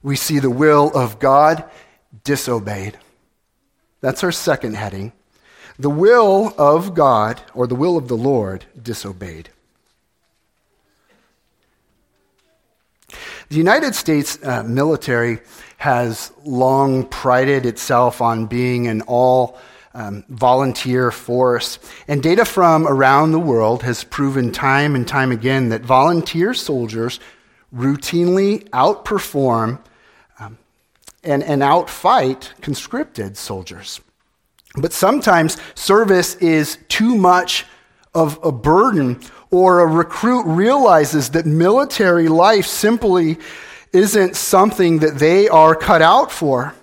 we 0.06 0.16
see 0.16 0.38
the 0.38 0.52
will 0.52 0.92
of 0.94 1.18
God 1.18 1.64
disobeyed. 2.24 2.96
That's 4.02 4.24
our 4.24 4.32
second 4.32 4.76
heading. 4.76 5.14
The 5.80 5.90
will 5.90 6.54
of 6.60 6.94
God, 6.94 7.42
or 7.56 7.66
the 7.66 7.74
will 7.74 7.98
of 7.98 8.08
the 8.08 8.16
Lord, 8.16 8.66
disobeyed. 8.80 9.50
The 13.50 13.56
United 13.56 13.96
States 13.96 14.38
uh, 14.44 14.62
military 14.62 15.40
has 15.78 16.32
long 16.44 17.06
prided 17.08 17.66
itself 17.66 18.22
on 18.22 18.46
being 18.46 18.86
an 18.86 19.02
all 19.08 19.58
um, 19.96 20.24
volunteer 20.30 21.10
force. 21.10 21.80
And 22.08 22.22
data 22.22 22.46
from 22.46 22.88
around 22.88 23.32
the 23.32 23.40
world 23.40 23.82
has 23.82 24.04
proven 24.04 24.52
time 24.52 24.94
and 24.94 25.08
time 25.08 25.32
again 25.32 25.70
that 25.70 25.82
volunteer 25.82 26.54
soldiers 26.54 27.20
routinely 27.76 28.70
outperform 28.70 29.80
and, 31.26 31.44
and 31.44 31.62
outfight 31.62 32.50
conscripted 32.62 33.38
soldiers. 33.38 34.02
But 34.78 34.94
sometimes 34.94 35.58
service 35.74 36.36
is 36.36 36.78
too 36.90 37.16
much 37.16 37.66
of 38.14 38.40
a 38.44 38.52
burden, 38.52 39.20
or 39.52 39.82
a 39.82 39.88
recruit 39.88 40.44
realizes 40.44 41.32
that 41.32 41.46
military 41.46 42.28
life 42.28 42.66
simply 42.66 43.38
isn't 43.92 44.36
something 44.36 45.00
that 45.00 45.20
they 45.20 45.48
are 45.50 45.76
cut 45.76 46.02
out 46.02 46.32
for. 46.32 46.74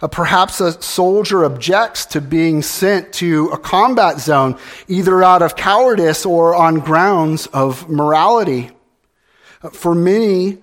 Uh, 0.00 0.08
perhaps 0.08 0.60
a 0.60 0.80
soldier 0.82 1.44
objects 1.44 2.04
to 2.04 2.20
being 2.20 2.60
sent 2.62 3.14
to 3.14 3.48
a 3.48 3.58
combat 3.58 4.20
zone, 4.20 4.58
either 4.88 5.22
out 5.22 5.40
of 5.40 5.56
cowardice 5.56 6.26
or 6.26 6.54
on 6.54 6.80
grounds 6.80 7.46
of 7.46 7.88
morality. 7.88 8.70
Uh, 9.62 9.70
for 9.70 9.94
many 9.94 10.58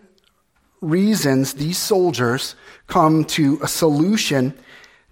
reasons, 0.84 1.54
these 1.54 1.78
soldiers 1.78 2.56
come 2.88 3.26
to 3.26 3.60
a 3.62 3.67
solution 3.67 4.54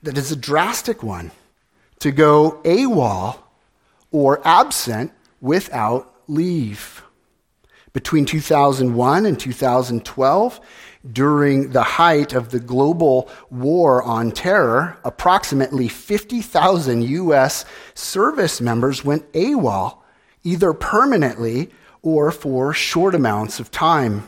that 0.04 0.18
is 0.18 0.32
a 0.32 0.36
drastic 0.36 1.02
one 1.02 1.32
to 2.00 2.12
go 2.12 2.60
AWOL 2.64 3.40
or 4.12 4.46
absent 4.46 5.12
without 5.40 6.14
leave. 6.28 7.04
Between 7.94 8.26
2001 8.26 9.26
and 9.26 9.40
2012, 9.40 10.62
during 11.12 11.72
the 11.72 11.84
height 11.84 12.34
of 12.34 12.52
the 12.52 12.60
global 12.60 13.30
war 13.50 14.04
on 14.04 14.32
terror, 14.32 14.98
approximately 15.04 15.88
50,000 15.88 17.04
U.S. 17.04 17.66
service 17.94 18.62
members 18.62 19.04
went 19.04 19.32
AWOL, 19.34 19.98
either 20.44 20.74
permanently 20.74 21.70
or 22.02 22.32
for 22.32 22.74
short 22.74 23.14
amounts 23.14 23.60
of 23.60 23.72
time. 23.72 24.28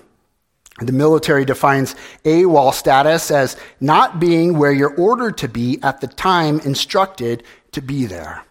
The 0.80 0.92
military 0.92 1.46
defines 1.46 1.96
AWOL 2.26 2.74
status 2.74 3.30
as 3.30 3.58
not 3.80 4.20
being 4.20 4.58
where 4.58 4.72
you're 4.72 4.96
ordered 4.96 5.38
to 5.40 5.48
be 5.48 5.80
at 5.84 6.02
the 6.02 6.08
time 6.08 6.60
instructed 6.62 7.44
to 7.74 7.82
be 7.82 8.06
there. 8.06 8.44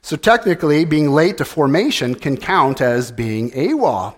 So 0.00 0.16
technically, 0.16 0.84
being 0.84 1.12
late 1.12 1.38
to 1.38 1.44
formation 1.44 2.14
can 2.14 2.36
count 2.36 2.80
as 2.80 3.10
being 3.10 3.50
AWOL. 3.50 4.16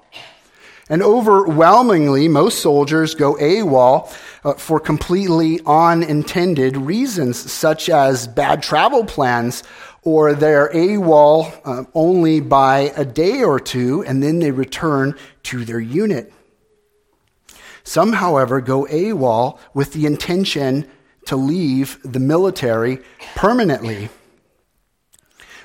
And 0.89 1.03
overwhelmingly, 1.03 2.29
most 2.29 2.61
soldiers 2.61 3.17
go 3.17 3.35
AWOL 3.35 4.13
uh, 4.45 4.55
for 4.55 4.79
completely 4.79 5.61
unintended 5.67 6.77
reasons, 6.77 7.51
such 7.51 7.89
as 7.89 8.29
bad 8.29 8.63
travel 8.63 9.05
plans, 9.05 9.65
or 10.03 10.33
they're 10.35 10.71
AWOL 10.73 11.61
uh, 11.65 11.85
only 11.95 12.39
by 12.39 12.93
a 12.97 13.05
day 13.05 13.43
or 13.43 13.59
two, 13.59 14.05
and 14.05 14.23
then 14.23 14.39
they 14.39 14.53
return 14.53 15.17
to 15.45 15.65
their 15.65 15.81
unit. 15.81 16.33
Some, 17.87 18.15
however, 18.15 18.61
go 18.61 18.85
AWOL 18.87 19.61
with 19.73 19.93
the 19.93 20.07
intention 20.07 20.89
to 21.27 21.37
leave 21.37 22.01
the 22.03 22.19
military 22.19 22.99
permanently. 23.37 24.09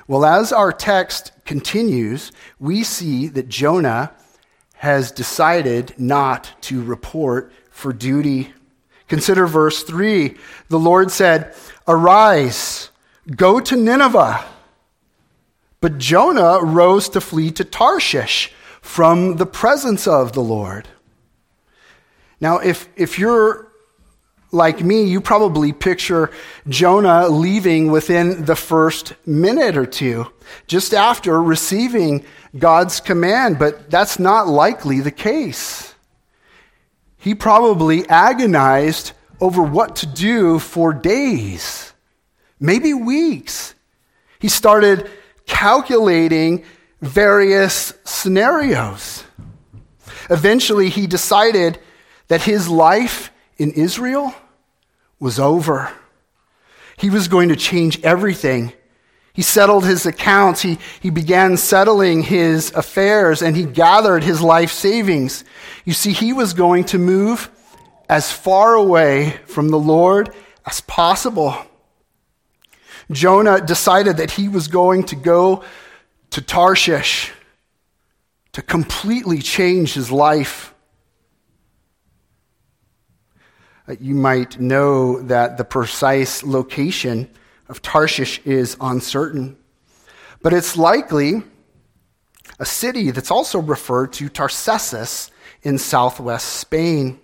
Well, 0.06 0.24
as 0.24 0.52
our 0.52 0.72
text 0.72 1.32
continues, 1.44 2.30
we 2.60 2.84
see 2.84 3.26
that 3.26 3.48
Jonah 3.48 4.12
has 4.74 5.10
decided 5.10 5.96
not 5.98 6.48
to 6.62 6.80
report 6.80 7.52
for 7.72 7.92
duty. 7.92 8.54
Consider 9.08 9.48
verse 9.48 9.82
3. 9.82 10.36
The 10.68 10.78
Lord 10.78 11.10
said, 11.10 11.52
Arise, 11.88 12.90
go 13.34 13.58
to 13.58 13.74
Nineveh. 13.74 14.44
But 15.80 15.98
Jonah 15.98 16.60
rose 16.62 17.08
to 17.08 17.20
flee 17.20 17.50
to 17.50 17.64
Tarshish 17.64 18.52
from 18.80 19.38
the 19.38 19.46
presence 19.46 20.06
of 20.06 20.34
the 20.34 20.40
Lord. 20.40 20.86
Now, 22.42 22.58
if, 22.58 22.88
if 22.96 23.20
you're 23.20 23.68
like 24.50 24.82
me, 24.82 25.04
you 25.04 25.20
probably 25.20 25.72
picture 25.72 26.32
Jonah 26.68 27.28
leaving 27.28 27.92
within 27.92 28.46
the 28.46 28.56
first 28.56 29.14
minute 29.24 29.76
or 29.76 29.86
two, 29.86 30.26
just 30.66 30.92
after 30.92 31.40
receiving 31.40 32.24
God's 32.58 32.98
command, 32.98 33.60
but 33.60 33.88
that's 33.88 34.18
not 34.18 34.48
likely 34.48 34.98
the 34.98 35.12
case. 35.12 35.94
He 37.16 37.36
probably 37.36 38.08
agonized 38.08 39.12
over 39.40 39.62
what 39.62 39.94
to 39.96 40.06
do 40.06 40.58
for 40.58 40.92
days, 40.92 41.92
maybe 42.58 42.92
weeks. 42.92 43.76
He 44.40 44.48
started 44.48 45.08
calculating 45.46 46.64
various 47.00 47.94
scenarios. 48.02 49.22
Eventually, 50.28 50.88
he 50.88 51.06
decided 51.06 51.78
that 52.32 52.40
his 52.40 52.66
life 52.66 53.30
in 53.58 53.72
Israel 53.72 54.34
was 55.20 55.38
over. 55.38 55.92
He 56.96 57.10
was 57.10 57.28
going 57.28 57.50
to 57.50 57.56
change 57.56 58.02
everything. 58.02 58.72
He 59.34 59.42
settled 59.42 59.84
his 59.84 60.06
accounts. 60.06 60.62
He, 60.62 60.78
he 61.02 61.10
began 61.10 61.58
settling 61.58 62.22
his 62.22 62.72
affairs 62.72 63.42
and 63.42 63.54
he 63.54 63.66
gathered 63.66 64.24
his 64.24 64.40
life 64.40 64.72
savings. 64.72 65.44
You 65.84 65.92
see, 65.92 66.12
he 66.12 66.32
was 66.32 66.54
going 66.54 66.84
to 66.84 66.98
move 66.98 67.50
as 68.08 68.32
far 68.32 68.76
away 68.76 69.38
from 69.44 69.68
the 69.68 69.78
Lord 69.78 70.34
as 70.64 70.80
possible. 70.80 71.54
Jonah 73.10 73.60
decided 73.60 74.16
that 74.16 74.30
he 74.30 74.48
was 74.48 74.68
going 74.68 75.04
to 75.04 75.16
go 75.16 75.64
to 76.30 76.40
Tarshish 76.40 77.30
to 78.52 78.62
completely 78.62 79.42
change 79.42 79.92
his 79.92 80.10
life. 80.10 80.70
Uh, 83.81 83.81
you 84.00 84.14
might 84.14 84.58
know 84.60 85.20
that 85.22 85.58
the 85.58 85.64
precise 85.64 86.42
location 86.42 87.28
of 87.68 87.82
Tarshish 87.82 88.40
is 88.44 88.76
uncertain, 88.80 89.56
but 90.40 90.52
it's 90.52 90.76
likely 90.76 91.42
a 92.58 92.64
city 92.64 93.10
that's 93.10 93.30
also 93.30 93.58
referred 93.58 94.12
to 94.14 94.28
Tarsus 94.28 95.30
in 95.62 95.78
southwest 95.78 96.48
Spain. 96.48 97.18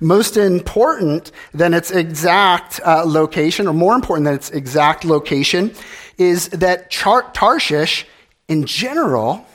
Most 0.00 0.36
important 0.36 1.32
than 1.52 1.74
its 1.74 1.90
exact 1.90 2.80
uh, 2.84 3.04
location, 3.06 3.66
or 3.66 3.72
more 3.72 3.94
important 3.94 4.26
than 4.26 4.34
its 4.34 4.50
exact 4.50 5.04
location, 5.04 5.74
is 6.18 6.48
that 6.50 6.90
Char- 6.90 7.30
Tarshish 7.32 8.06
in 8.48 8.64
general 8.64 9.46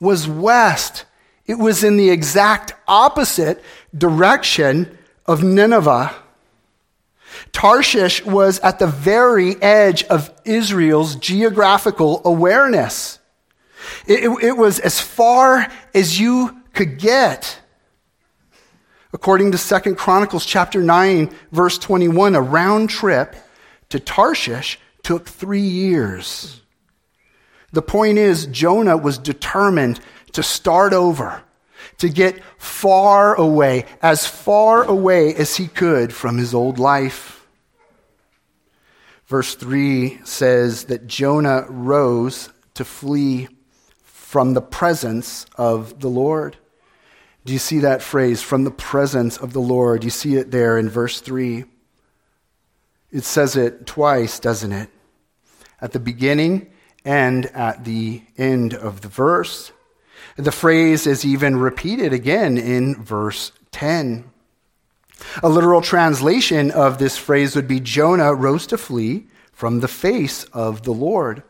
was 0.00 0.26
west. 0.26 1.04
It 1.46 1.58
was 1.58 1.84
in 1.84 1.96
the 1.96 2.10
exact 2.10 2.74
opposite 2.86 3.62
direction 3.96 4.98
of 5.28 5.44
Nineveh. 5.44 6.12
Tarshish 7.52 8.24
was 8.24 8.58
at 8.60 8.78
the 8.78 8.86
very 8.86 9.60
edge 9.62 10.02
of 10.04 10.32
Israel's 10.44 11.14
geographical 11.16 12.22
awareness. 12.24 13.18
It, 14.06 14.24
it, 14.24 14.44
it, 14.44 14.56
was 14.56 14.80
as 14.80 15.00
far 15.00 15.70
as 15.94 16.18
you 16.18 16.60
could 16.72 16.98
get. 16.98 17.60
According 19.12 19.52
to 19.52 19.58
Second 19.58 19.96
Chronicles 19.96 20.44
chapter 20.44 20.82
9, 20.82 21.30
verse 21.52 21.78
21, 21.78 22.34
a 22.34 22.40
round 22.40 22.90
trip 22.90 23.36
to 23.90 24.00
Tarshish 24.00 24.78
took 25.02 25.26
three 25.26 25.60
years. 25.60 26.60
The 27.72 27.82
point 27.82 28.18
is, 28.18 28.46
Jonah 28.46 28.96
was 28.96 29.18
determined 29.18 30.00
to 30.32 30.42
start 30.42 30.92
over, 30.92 31.42
to 31.98 32.08
get 32.08 32.42
far 32.56 33.34
away, 33.34 33.84
as 34.00 34.26
far 34.26 34.84
away 34.84 35.34
as 35.34 35.56
he 35.56 35.66
could 35.66 36.12
from 36.12 36.38
his 36.38 36.54
old 36.54 36.78
life. 36.78 37.46
Verse 39.26 39.54
3 39.54 40.20
says 40.24 40.84
that 40.84 41.06
Jonah 41.06 41.66
rose 41.68 42.48
to 42.74 42.84
flee 42.84 43.48
from 44.02 44.54
the 44.54 44.62
presence 44.62 45.44
of 45.56 46.00
the 46.00 46.08
Lord. 46.08 46.56
Do 47.44 47.52
you 47.52 47.58
see 47.58 47.80
that 47.80 48.02
phrase, 48.02 48.42
from 48.42 48.64
the 48.64 48.70
presence 48.70 49.36
of 49.36 49.52
the 49.52 49.60
Lord? 49.60 50.04
You 50.04 50.10
see 50.10 50.36
it 50.36 50.50
there 50.50 50.78
in 50.78 50.88
verse 50.88 51.20
3. 51.20 51.64
It 53.10 53.24
says 53.24 53.56
it 53.56 53.86
twice, 53.86 54.38
doesn't 54.38 54.72
it? 54.72 54.90
At 55.80 55.92
the 55.92 56.00
beginning 56.00 56.70
and 57.04 57.46
at 57.46 57.84
the 57.84 58.22
end 58.36 58.74
of 58.74 59.00
the 59.00 59.08
verse. 59.08 59.72
The 60.38 60.52
phrase 60.52 61.08
is 61.08 61.24
even 61.24 61.56
repeated 61.56 62.12
again 62.12 62.58
in 62.58 62.94
verse 63.02 63.50
10. 63.72 64.30
A 65.42 65.48
literal 65.48 65.82
translation 65.82 66.70
of 66.70 66.98
this 66.98 67.16
phrase 67.16 67.56
would 67.56 67.66
be 67.66 67.80
Jonah 67.80 68.32
rose 68.32 68.64
to 68.68 68.78
flee 68.78 69.26
from 69.52 69.80
the 69.80 69.88
face 69.88 70.44
of 70.52 70.84
the 70.84 70.92
Lord. 70.92 71.42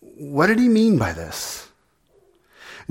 What 0.00 0.46
did 0.46 0.60
he 0.60 0.68
mean 0.68 0.98
by 0.98 1.12
this? 1.12 1.68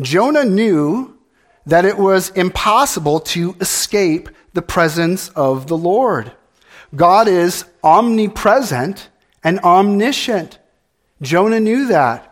Jonah 0.01 0.43
knew 0.43 1.17
that 1.65 1.85
it 1.85 1.97
was 1.97 2.29
impossible 2.31 3.21
to 3.21 3.55
escape 3.61 4.27
the 4.53 4.61
presence 4.61 5.29
of 5.29 5.67
the 5.67 5.77
Lord. 5.77 6.33
God 6.93 7.29
is 7.29 7.63
omnipresent 7.85 9.07
and 9.45 9.61
omniscient. 9.61 10.59
Jonah 11.21 11.61
knew 11.61 11.87
that. 11.87 12.25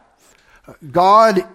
God 0.92 1.48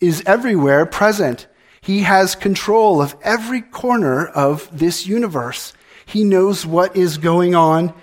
is 0.00 0.22
everywhere 0.26 0.86
present. 0.86 1.46
He 1.80 2.00
has 2.00 2.34
control 2.34 3.00
of 3.00 3.16
every 3.22 3.62
corner 3.62 4.26
of 4.26 4.68
this 4.76 5.06
universe. 5.06 5.72
He 6.04 6.24
knows 6.24 6.66
what 6.66 6.96
is 6.96 7.18
going 7.18 7.54
on 7.54 7.94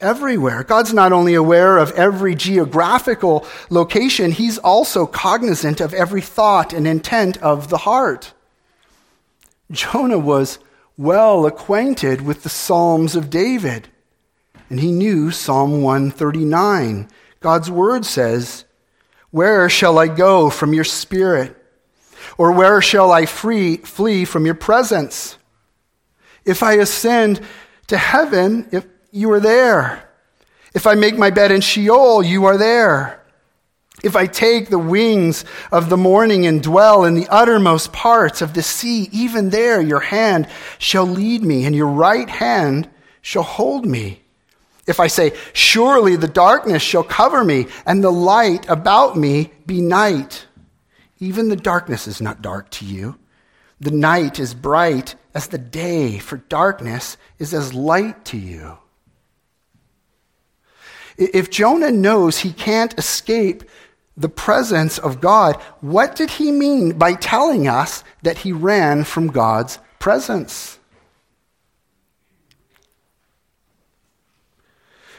everywhere. 0.00 0.62
God's 0.62 0.92
not 0.92 1.12
only 1.12 1.34
aware 1.34 1.78
of 1.78 1.92
every 1.92 2.34
geographical 2.34 3.46
location, 3.70 4.32
He's 4.32 4.58
also 4.58 5.06
cognizant 5.06 5.80
of 5.80 5.94
every 5.94 6.20
thought 6.20 6.72
and 6.72 6.86
intent 6.86 7.36
of 7.38 7.70
the 7.70 7.78
heart. 7.78 8.32
Jonah 9.70 10.18
was 10.18 10.58
well 10.96 11.46
acquainted 11.46 12.20
with 12.20 12.42
the 12.42 12.48
Psalms 12.48 13.16
of 13.16 13.30
David, 13.30 13.88
and 14.70 14.78
he 14.78 14.92
knew 14.92 15.30
Psalm 15.30 15.82
139 15.82 17.08
God's 17.40 17.70
word 17.70 18.06
says, 18.06 18.64
Where 19.34 19.68
shall 19.68 19.98
I 19.98 20.06
go 20.06 20.48
from 20.48 20.72
your 20.72 20.84
spirit? 20.84 21.56
Or 22.38 22.52
where 22.52 22.80
shall 22.80 23.10
I 23.10 23.26
free, 23.26 23.78
flee 23.78 24.24
from 24.24 24.46
your 24.46 24.54
presence? 24.54 25.36
If 26.44 26.62
I 26.62 26.74
ascend 26.74 27.40
to 27.88 27.98
heaven, 27.98 28.68
if 28.70 28.86
you 29.10 29.32
are 29.32 29.40
there. 29.40 30.08
If 30.72 30.86
I 30.86 30.94
make 30.94 31.18
my 31.18 31.30
bed 31.30 31.50
in 31.50 31.62
Sheol, 31.62 32.22
you 32.22 32.44
are 32.44 32.56
there. 32.56 33.24
If 34.04 34.14
I 34.14 34.28
take 34.28 34.70
the 34.70 34.78
wings 34.78 35.44
of 35.72 35.88
the 35.88 35.96
morning 35.96 36.46
and 36.46 36.62
dwell 36.62 37.02
in 37.02 37.14
the 37.14 37.26
uttermost 37.28 37.92
parts 37.92 38.40
of 38.40 38.54
the 38.54 38.62
sea, 38.62 39.08
even 39.10 39.50
there 39.50 39.80
your 39.80 39.98
hand 39.98 40.46
shall 40.78 41.06
lead 41.06 41.42
me, 41.42 41.64
and 41.64 41.74
your 41.74 41.88
right 41.88 42.30
hand 42.30 42.88
shall 43.20 43.42
hold 43.42 43.84
me. 43.84 44.23
If 44.86 45.00
I 45.00 45.06
say, 45.06 45.32
Surely 45.52 46.16
the 46.16 46.28
darkness 46.28 46.82
shall 46.82 47.04
cover 47.04 47.44
me, 47.44 47.66
and 47.86 48.02
the 48.02 48.12
light 48.12 48.68
about 48.68 49.16
me 49.16 49.52
be 49.66 49.80
night. 49.80 50.46
Even 51.18 51.48
the 51.48 51.56
darkness 51.56 52.06
is 52.06 52.20
not 52.20 52.42
dark 52.42 52.70
to 52.70 52.84
you. 52.84 53.18
The 53.80 53.90
night 53.90 54.38
is 54.38 54.54
bright 54.54 55.14
as 55.34 55.48
the 55.48 55.58
day, 55.58 56.18
for 56.18 56.36
darkness 56.36 57.16
is 57.38 57.54
as 57.54 57.74
light 57.74 58.24
to 58.26 58.36
you. 58.36 58.78
If 61.16 61.50
Jonah 61.50 61.92
knows 61.92 62.38
he 62.38 62.52
can't 62.52 62.96
escape 62.98 63.64
the 64.16 64.28
presence 64.28 64.98
of 64.98 65.20
God, 65.20 65.56
what 65.80 66.16
did 66.16 66.30
he 66.30 66.50
mean 66.50 66.98
by 66.98 67.14
telling 67.14 67.66
us 67.66 68.04
that 68.22 68.38
he 68.38 68.52
ran 68.52 69.04
from 69.04 69.28
God's 69.28 69.78
presence? 69.98 70.73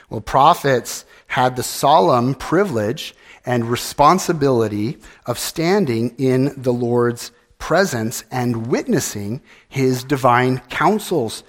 Well, 0.09 0.21
prophets 0.21 1.05
had 1.27 1.55
the 1.55 1.63
solemn 1.63 2.35
privilege 2.35 3.15
and 3.45 3.69
responsibility 3.69 4.97
of 5.25 5.39
standing 5.39 6.15
in 6.17 6.53
the 6.61 6.73
Lord's 6.73 7.31
presence 7.57 8.23
and 8.31 8.67
witnessing 8.67 9.41
his 9.67 10.03
divine 10.03 10.59
counsels, 10.69 11.43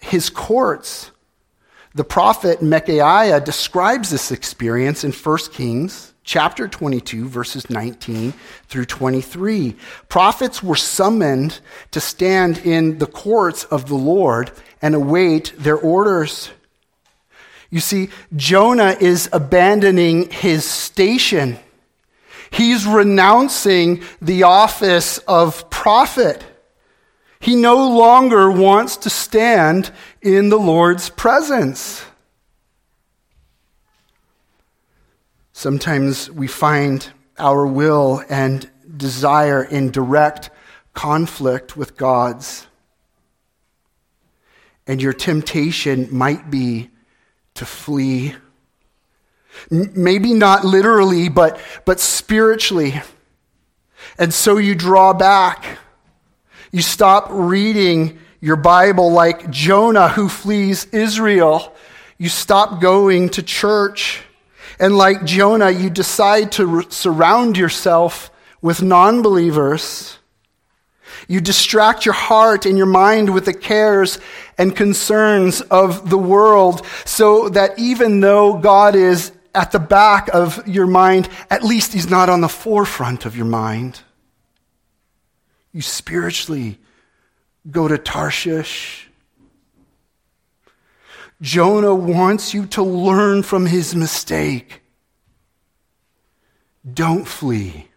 his 0.00 0.30
courts. 0.30 1.10
The 1.94 2.04
prophet 2.04 2.60
Micaiah 2.60 3.40
describes 3.40 4.10
this 4.10 4.32
experience 4.32 5.04
in 5.04 5.12
1 5.12 5.38
Kings 5.52 6.12
chapter 6.24 6.66
22 6.66 7.28
verses 7.28 7.70
19 7.70 8.32
through 8.66 8.86
23. 8.86 9.76
Prophets 10.08 10.62
were 10.62 10.74
summoned 10.74 11.60
to 11.92 12.00
stand 12.00 12.58
in 12.58 12.98
the 12.98 13.06
courts 13.06 13.64
of 13.64 13.88
the 13.88 13.94
Lord 13.94 14.50
and 14.82 14.94
await 14.94 15.52
their 15.56 15.76
orders. 15.76 16.50
You 17.70 17.80
see, 17.80 18.10
Jonah 18.36 18.96
is 19.00 19.28
abandoning 19.32 20.30
his 20.30 20.64
station. 20.64 21.58
He's 22.50 22.86
renouncing 22.86 24.02
the 24.22 24.44
office 24.44 25.18
of 25.18 25.70
prophet. 25.70 26.44
He 27.40 27.56
no 27.56 27.88
longer 27.88 28.50
wants 28.50 28.96
to 28.98 29.10
stand 29.10 29.90
in 30.22 30.48
the 30.48 30.58
Lord's 30.58 31.10
presence. 31.10 32.04
Sometimes 35.52 36.30
we 36.30 36.46
find 36.46 37.10
our 37.38 37.66
will 37.66 38.22
and 38.28 38.70
desire 38.96 39.62
in 39.62 39.90
direct 39.90 40.50
conflict 40.94 41.76
with 41.76 41.96
God's. 41.96 42.66
And 44.86 45.02
your 45.02 45.12
temptation 45.12 46.08
might 46.10 46.50
be 46.50 46.90
to 47.54 47.66
flee. 47.66 48.34
Maybe 49.70 50.34
not 50.34 50.64
literally, 50.64 51.28
but, 51.28 51.58
but 51.84 52.00
spiritually. 52.00 53.00
And 54.18 54.34
so 54.34 54.58
you 54.58 54.74
draw 54.74 55.12
back. 55.12 55.78
You 56.72 56.82
stop 56.82 57.28
reading 57.30 58.18
your 58.40 58.56
Bible 58.56 59.12
like 59.12 59.50
Jonah 59.50 60.08
who 60.08 60.28
flees 60.28 60.86
Israel. 60.86 61.74
You 62.18 62.28
stop 62.28 62.80
going 62.80 63.30
to 63.30 63.42
church. 63.42 64.22
And 64.78 64.96
like 64.96 65.24
Jonah, 65.24 65.70
you 65.70 65.88
decide 65.88 66.52
to 66.52 66.84
surround 66.90 67.56
yourself 67.56 68.30
with 68.60 68.82
non 68.82 69.22
believers. 69.22 70.18
You 71.28 71.40
distract 71.40 72.04
your 72.04 72.14
heart 72.14 72.66
and 72.66 72.76
your 72.76 72.86
mind 72.86 73.32
with 73.32 73.44
the 73.44 73.54
cares 73.54 74.18
and 74.58 74.74
concerns 74.74 75.60
of 75.60 76.10
the 76.10 76.18
world 76.18 76.86
so 77.04 77.48
that 77.50 77.78
even 77.78 78.20
though 78.20 78.58
God 78.58 78.94
is 78.94 79.32
at 79.54 79.72
the 79.72 79.78
back 79.78 80.28
of 80.32 80.66
your 80.66 80.86
mind, 80.86 81.28
at 81.50 81.62
least 81.62 81.92
he's 81.92 82.10
not 82.10 82.28
on 82.28 82.40
the 82.40 82.48
forefront 82.48 83.24
of 83.24 83.36
your 83.36 83.46
mind. 83.46 84.00
You 85.72 85.80
spiritually 85.82 86.78
go 87.70 87.88
to 87.88 87.98
Tarshish. 87.98 89.08
Jonah 91.40 91.94
wants 91.94 92.54
you 92.54 92.66
to 92.66 92.82
learn 92.82 93.42
from 93.42 93.66
his 93.66 93.94
mistake. 93.94 94.82
Don't 96.92 97.26
flee. 97.26 97.88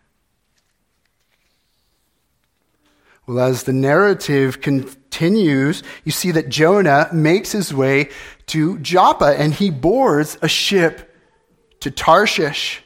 Well, 3.27 3.39
as 3.41 3.63
the 3.63 3.73
narrative 3.73 4.61
continues, 4.61 5.83
you 6.05 6.13
see 6.13 6.31
that 6.31 6.47
Jonah 6.47 7.09
makes 7.11 7.51
his 7.51 7.73
way 7.73 8.09
to 8.47 8.79
Joppa 8.79 9.35
and 9.37 9.53
he 9.53 9.69
boards 9.69 10.37
a 10.41 10.47
ship 10.47 11.13
to 11.81 11.91
Tarshish. 11.91 12.81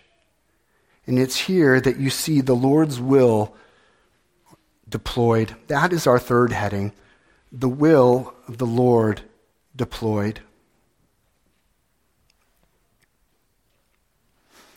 And 1.05 1.19
it's 1.19 1.37
here 1.37 1.79
that 1.79 1.97
you 1.97 2.09
see 2.09 2.41
the 2.41 2.55
Lord's 2.55 2.99
will 2.99 3.55
deployed. 4.89 5.55
That 5.67 5.93
is 5.93 6.07
our 6.07 6.19
third 6.19 6.51
heading 6.51 6.91
the 7.51 7.69
will 7.69 8.33
of 8.47 8.57
the 8.57 8.65
Lord 8.65 9.21
deployed. 9.75 10.39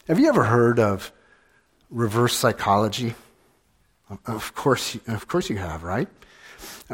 Have 0.08 0.18
you 0.18 0.28
ever 0.28 0.44
heard 0.44 0.78
of 0.78 1.12
reverse 1.88 2.36
psychology? 2.36 3.14
Of 4.26 4.54
course, 4.54 4.96
of 5.06 5.28
course 5.28 5.48
you 5.48 5.56
have, 5.56 5.82
right? 5.82 6.08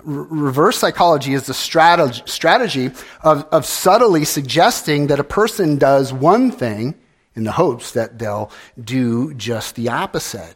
reverse 0.05 0.79
psychology 0.79 1.35
is 1.35 1.47
the 1.47 1.55
strategy, 1.55 2.91
of, 3.23 3.45
of 3.53 3.67
subtly 3.67 4.25
suggesting 4.25 5.09
that 5.09 5.19
a 5.19 5.25
person 5.25 5.79
does 5.79 6.13
one 6.13 6.51
thing 6.51 6.95
in 7.35 7.45
the 7.45 7.53
hopes 7.53 7.93
that 7.93 8.19
they'll 8.19 8.51
do 8.83 9.35
just 9.35 9.75
the 9.75 9.89
opposite. 9.89 10.55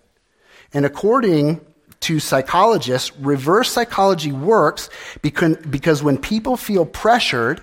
And 0.73 0.85
according 0.85 1.61
to 2.01 2.21
psychologists, 2.21 3.17
reverse 3.17 3.71
psychology 3.71 4.33
works 4.33 4.91
because, 5.23 5.57
because 5.57 6.03
when 6.03 6.19
people 6.19 6.57
feel 6.57 6.85
pressured 6.85 7.63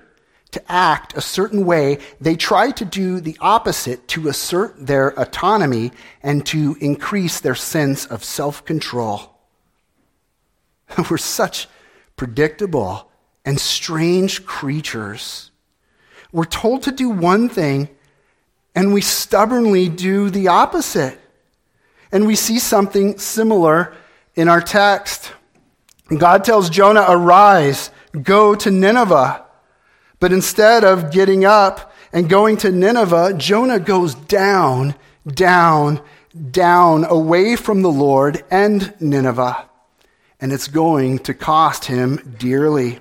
to 0.52 0.72
act 0.72 1.16
a 1.16 1.22
certain 1.22 1.66
way, 1.66 1.98
they 2.20 2.36
try 2.36 2.72
to 2.72 2.86
do 2.86 3.22
the 3.22 3.38
opposite 3.40 4.08
to 4.10 4.28
assert 4.28 4.86
their 4.86 5.10
autonomy 5.20 5.92
and 6.22 6.46
to 6.48 6.76
increase 6.82 7.40
their 7.40 7.56
sense 7.56 8.06
of 8.06 8.24
self 8.24 8.66
control. 8.66 9.34
We're 11.10 11.18
such 11.18 11.68
predictable 12.18 13.10
and 13.46 13.60
strange 13.60 14.46
creatures. 14.46 15.52
We're 16.32 16.46
told 16.46 16.84
to 16.84 16.92
do 16.92 17.10
one 17.10 17.50
thing, 17.50 17.90
and 18.76 18.94
we 18.94 19.02
stubbornly 19.02 19.90
do 19.90 20.30
the 20.30 20.48
opposite. 20.50 21.18
And 22.12 22.28
we 22.28 22.36
see 22.36 22.60
something 22.60 23.18
similar 23.18 23.94
in 24.36 24.48
our 24.50 24.62
text. 24.62 25.32
God 26.16 26.44
tells 26.44 26.70
Jonah, 26.70 27.06
Arise, 27.08 27.90
go 28.22 28.54
to 28.56 28.70
Nineveh. 28.70 29.46
But 30.22 30.32
instead 30.32 30.84
of 30.84 31.12
getting 31.12 31.44
up 31.44 31.92
and 32.14 32.30
going 32.30 32.56
to 32.58 32.72
Nineveh, 32.72 33.34
Jonah 33.38 33.80
goes 33.80 34.14
down, 34.14 34.94
down, 35.28 36.00
down, 36.52 37.06
away 37.06 37.56
from 37.56 37.82
the 37.82 37.92
Lord 37.92 38.46
and 38.52 38.94
Nineveh. 39.02 39.68
And 40.40 40.54
it's 40.54 40.68
going 40.68 41.20
to 41.20 41.34
cost 41.34 41.86
him 41.86 42.36
dearly. 42.38 43.00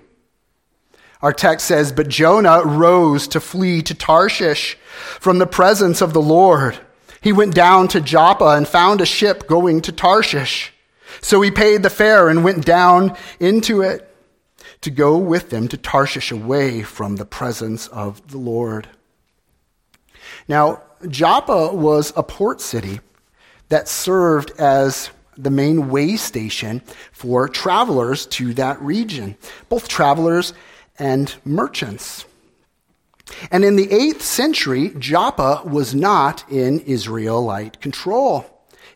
Our 1.20 1.34
text 1.34 1.66
says, 1.66 1.92
But 1.92 2.08
Jonah 2.08 2.62
rose 2.64 3.28
to 3.28 3.40
flee 3.40 3.82
to 3.82 3.94
Tarshish 3.94 4.78
from 5.20 5.38
the 5.38 5.46
presence 5.46 6.00
of 6.00 6.14
the 6.14 6.22
Lord. 6.22 6.78
He 7.20 7.34
went 7.34 7.54
down 7.54 7.88
to 7.88 8.00
Joppa 8.00 8.56
and 8.56 8.66
found 8.66 9.02
a 9.02 9.06
ship 9.06 9.46
going 9.46 9.82
to 9.82 9.92
Tarshish. 9.92 10.72
So 11.20 11.42
he 11.42 11.50
paid 11.50 11.82
the 11.82 11.90
fare 11.90 12.30
and 12.30 12.42
went 12.42 12.64
down 12.64 13.14
into 13.38 13.82
it 13.82 14.09
to 14.80 14.90
go 14.90 15.16
with 15.18 15.50
them 15.50 15.68
to 15.68 15.76
Tarshish 15.76 16.30
away 16.30 16.82
from 16.82 17.16
the 17.16 17.26
presence 17.26 17.86
of 17.88 18.26
the 18.30 18.38
Lord. 18.38 18.88
Now, 20.48 20.82
Joppa 21.08 21.74
was 21.74 22.12
a 22.16 22.22
port 22.22 22.60
city 22.60 23.00
that 23.68 23.88
served 23.88 24.52
as 24.58 25.10
the 25.36 25.50
main 25.50 25.88
way 25.88 26.16
station 26.16 26.82
for 27.12 27.48
travelers 27.48 28.26
to 28.26 28.52
that 28.54 28.80
region, 28.80 29.36
both 29.68 29.88
travelers 29.88 30.52
and 30.98 31.34
merchants. 31.44 32.26
And 33.50 33.64
in 33.64 33.76
the 33.76 33.86
8th 33.86 34.22
century, 34.22 34.92
Joppa 34.98 35.62
was 35.64 35.94
not 35.94 36.44
in 36.50 36.80
Israelite 36.80 37.80
control. 37.80 38.44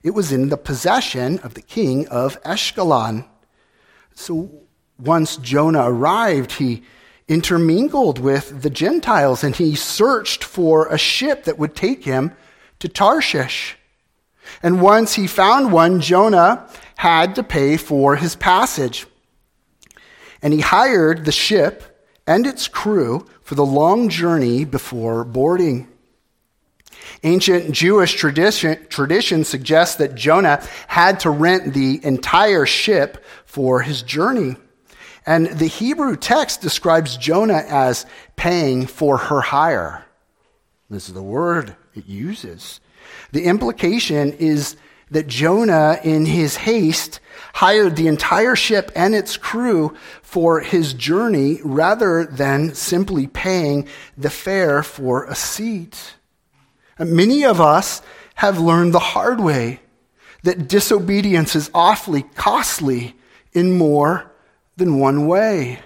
It 0.02 0.10
was 0.10 0.32
in 0.32 0.48
the 0.48 0.56
possession 0.56 1.38
of 1.38 1.54
the 1.54 1.62
king 1.62 2.06
of 2.08 2.42
Ashkelon. 2.42 3.26
So 4.14 4.63
once 4.98 5.36
Jonah 5.36 5.90
arrived, 5.90 6.52
he 6.52 6.82
intermingled 7.26 8.18
with 8.18 8.62
the 8.62 8.70
Gentiles 8.70 9.42
and 9.42 9.56
he 9.56 9.74
searched 9.74 10.44
for 10.44 10.86
a 10.86 10.98
ship 10.98 11.44
that 11.44 11.58
would 11.58 11.74
take 11.74 12.04
him 12.04 12.32
to 12.80 12.88
Tarshish. 12.88 13.76
And 14.62 14.82
once 14.82 15.14
he 15.14 15.26
found 15.26 15.72
one, 15.72 16.00
Jonah 16.00 16.68
had 16.96 17.34
to 17.36 17.42
pay 17.42 17.76
for 17.76 18.16
his 18.16 18.36
passage. 18.36 19.06
And 20.42 20.52
he 20.52 20.60
hired 20.60 21.24
the 21.24 21.32
ship 21.32 22.06
and 22.26 22.46
its 22.46 22.68
crew 22.68 23.26
for 23.42 23.54
the 23.54 23.64
long 23.64 24.08
journey 24.08 24.64
before 24.64 25.24
boarding. 25.24 25.88
Ancient 27.22 27.72
Jewish 27.72 28.14
tradition, 28.14 28.86
tradition 28.88 29.44
suggests 29.44 29.96
that 29.96 30.14
Jonah 30.14 30.62
had 30.88 31.20
to 31.20 31.30
rent 31.30 31.72
the 31.72 32.04
entire 32.04 32.66
ship 32.66 33.24
for 33.46 33.80
his 33.80 34.02
journey. 34.02 34.56
And 35.26 35.46
the 35.46 35.66
Hebrew 35.66 36.16
text 36.16 36.60
describes 36.60 37.16
Jonah 37.16 37.64
as 37.68 38.06
paying 38.36 38.86
for 38.86 39.16
her 39.16 39.40
hire. 39.40 40.04
This 40.90 41.08
is 41.08 41.14
the 41.14 41.22
word 41.22 41.76
it 41.94 42.06
uses. 42.06 42.80
The 43.32 43.44
implication 43.44 44.32
is 44.34 44.76
that 45.10 45.26
Jonah, 45.26 45.98
in 46.02 46.26
his 46.26 46.56
haste, 46.56 47.20
hired 47.54 47.96
the 47.96 48.08
entire 48.08 48.56
ship 48.56 48.90
and 48.96 49.14
its 49.14 49.36
crew 49.36 49.94
for 50.22 50.60
his 50.60 50.92
journey 50.92 51.60
rather 51.64 52.24
than 52.24 52.74
simply 52.74 53.26
paying 53.26 53.86
the 54.16 54.30
fare 54.30 54.82
for 54.82 55.24
a 55.24 55.34
seat. 55.34 56.14
Many 56.98 57.44
of 57.44 57.60
us 57.60 58.02
have 58.36 58.58
learned 58.58 58.92
the 58.92 58.98
hard 58.98 59.40
way 59.40 59.80
that 60.42 60.68
disobedience 60.68 61.56
is 61.56 61.70
awfully 61.74 62.22
costly 62.34 63.16
in 63.52 63.76
more 63.76 64.30
than 64.76 64.98
one 64.98 65.26
way. 65.26 65.80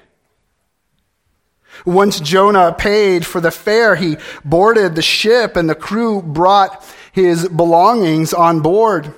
Once 1.84 2.20
Jonah 2.20 2.72
paid 2.72 3.24
for 3.24 3.40
the 3.40 3.50
fare, 3.50 3.94
he 3.94 4.16
boarded 4.44 4.94
the 4.94 5.02
ship 5.02 5.56
and 5.56 5.68
the 5.68 5.74
crew 5.74 6.22
brought 6.22 6.84
his 7.12 7.48
belongings 7.48 8.32
on 8.32 8.60
board. 8.60 9.14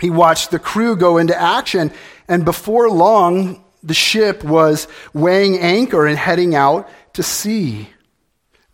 He 0.00 0.10
watched 0.10 0.50
the 0.50 0.58
crew 0.58 0.96
go 0.96 1.18
into 1.18 1.38
action, 1.40 1.92
and 2.26 2.44
before 2.44 2.90
long, 2.90 3.64
the 3.82 3.94
ship 3.94 4.42
was 4.42 4.88
weighing 5.12 5.58
anchor 5.58 6.06
and 6.06 6.18
heading 6.18 6.54
out 6.54 6.88
to 7.12 7.22
sea. 7.22 7.90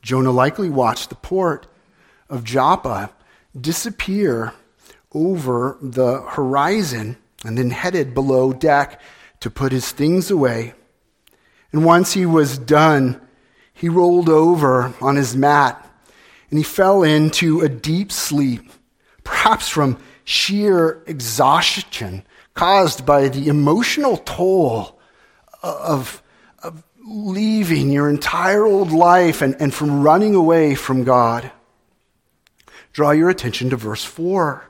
Jonah 0.03 0.31
likely 0.31 0.71
watched 0.71 1.11
the 1.11 1.17
port 1.17 1.67
of 2.29 2.45
Joppa 2.45 3.11
disappear 3.61 4.53
over 5.13 5.77
the 5.83 6.23
horizon 6.23 7.17
and 7.45 7.59
then 7.59 7.71
headed 7.71 8.15
below 8.15 8.53
deck 8.53 9.01
to 9.41 9.51
put 9.51 9.73
his 9.73 9.91
things 9.93 10.31
away. 10.31 10.75
And 11.73 11.85
once 11.85 12.13
he 12.13 12.27
was 12.27 12.59
done, 12.59 13.21
he 13.73 13.89
rolled 13.89 14.29
over 14.29 14.93
on 15.01 15.17
his 15.17 15.37
mat 15.37 15.87
and 16.51 16.59
he 16.59 16.65
fell 16.65 17.03
into 17.03 17.61
a 17.61 17.69
deep 17.69 18.13
sleep, 18.13 18.71
perhaps 19.25 19.69
from 19.69 19.99
sheer 20.25 21.03
exhaustion 21.07 22.25
caused 22.55 23.07
by 23.07 23.29
the 23.29 23.49
emotional 23.49 24.17
toll 24.19 24.99
of, 25.63 26.23
of 26.63 26.83
leaving 27.05 27.91
your 27.91 28.09
entire 28.11 28.65
old 28.65 28.93
life 28.93 29.43
and, 29.43 29.57
and 29.61 29.73
from 29.73 30.03
running 30.03 30.35
away 30.35 30.75
from 30.75 31.05
God. 31.05 31.51
Draw 32.93 33.13
your 33.13 33.31
attention 33.31 33.71
to 33.71 33.77
verse 33.77 34.05
4. 34.05 34.70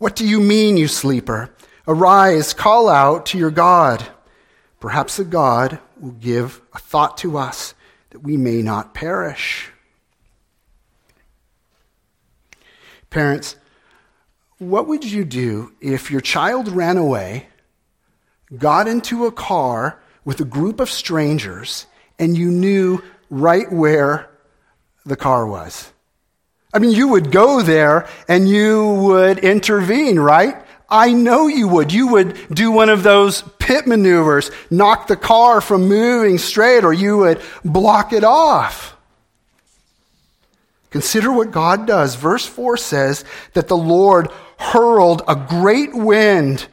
What 0.00 0.16
do 0.16 0.26
you 0.26 0.40
mean, 0.40 0.78
you 0.78 0.88
sleeper? 0.88 1.50
Arise, 1.86 2.54
call 2.54 2.88
out 2.88 3.26
to 3.26 3.38
your 3.38 3.50
God. 3.50 4.02
Perhaps 4.80 5.18
the 5.18 5.24
God 5.24 5.78
will 6.00 6.12
give 6.12 6.62
a 6.72 6.78
thought 6.78 7.18
to 7.18 7.36
us 7.36 7.74
that 8.08 8.20
we 8.20 8.38
may 8.38 8.62
not 8.62 8.94
perish. 8.94 9.70
Parents, 13.10 13.56
what 14.56 14.88
would 14.88 15.04
you 15.04 15.22
do 15.22 15.74
if 15.82 16.10
your 16.10 16.22
child 16.22 16.68
ran 16.68 16.96
away, 16.96 17.48
got 18.56 18.88
into 18.88 19.26
a 19.26 19.32
car 19.32 20.00
with 20.24 20.40
a 20.40 20.46
group 20.46 20.80
of 20.80 20.88
strangers, 20.88 21.84
and 22.18 22.38
you 22.38 22.50
knew 22.50 23.02
right 23.28 23.70
where 23.70 24.30
the 25.04 25.16
car 25.16 25.46
was? 25.46 25.92
I 26.72 26.78
mean, 26.78 26.92
you 26.92 27.08
would 27.08 27.32
go 27.32 27.62
there 27.62 28.08
and 28.28 28.48
you 28.48 28.94
would 28.94 29.38
intervene, 29.38 30.18
right? 30.18 30.54
I 30.88 31.12
know 31.12 31.46
you 31.46 31.68
would. 31.68 31.92
You 31.92 32.08
would 32.08 32.36
do 32.52 32.70
one 32.70 32.88
of 32.88 33.02
those 33.02 33.42
pit 33.58 33.86
maneuvers, 33.86 34.50
knock 34.70 35.06
the 35.06 35.16
car 35.16 35.60
from 35.60 35.88
moving 35.88 36.38
straight, 36.38 36.84
or 36.84 36.92
you 36.92 37.18
would 37.18 37.40
block 37.64 38.12
it 38.12 38.24
off. 38.24 38.96
Consider 40.90 41.32
what 41.32 41.52
God 41.52 41.86
does. 41.86 42.16
Verse 42.16 42.44
4 42.44 42.76
says 42.76 43.24
that 43.52 43.68
the 43.68 43.76
Lord 43.76 44.28
hurled 44.58 45.22
a 45.28 45.36
great 45.36 45.94
wind 45.94 46.66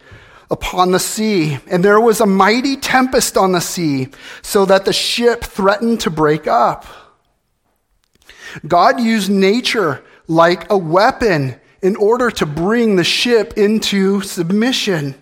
upon 0.49 0.91
the 0.91 0.99
sea, 0.99 1.59
and 1.67 1.85
there 1.85 1.99
was 1.99 2.19
a 2.19 2.25
mighty 2.25 2.77
tempest 2.77 3.37
on 3.37 3.51
the 3.51 3.61
sea, 3.61 4.07
so 4.41 4.65
that 4.65 4.85
the 4.85 4.93
ship 4.93 5.43
threatened 5.43 5.99
to 6.01 6.09
break 6.09 6.47
up. 6.47 6.85
God 8.67 8.99
used 8.99 9.29
nature 9.29 10.03
like 10.27 10.69
a 10.69 10.77
weapon 10.77 11.55
in 11.81 11.95
order 11.95 12.31
to 12.31 12.45
bring 12.45 12.95
the 12.95 13.03
ship 13.03 13.53
into 13.57 14.21
submission. 14.21 15.15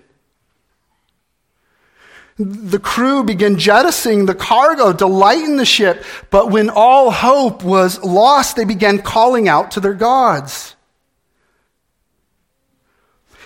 The 2.38 2.80
crew 2.80 3.24
began 3.24 3.58
jettisoning 3.58 4.26
the 4.26 4.36
cargo 4.36 4.92
to 4.92 5.08
lighten 5.08 5.56
the 5.56 5.66
ship, 5.66 6.04
but 6.30 6.52
when 6.52 6.70
all 6.70 7.10
hope 7.10 7.64
was 7.64 8.04
lost, 8.04 8.58
they 8.58 8.66
began 8.66 9.02
calling 9.02 9.48
out 9.48 9.72
to 9.72 9.80
their 9.80 9.94
gods. 9.94 10.76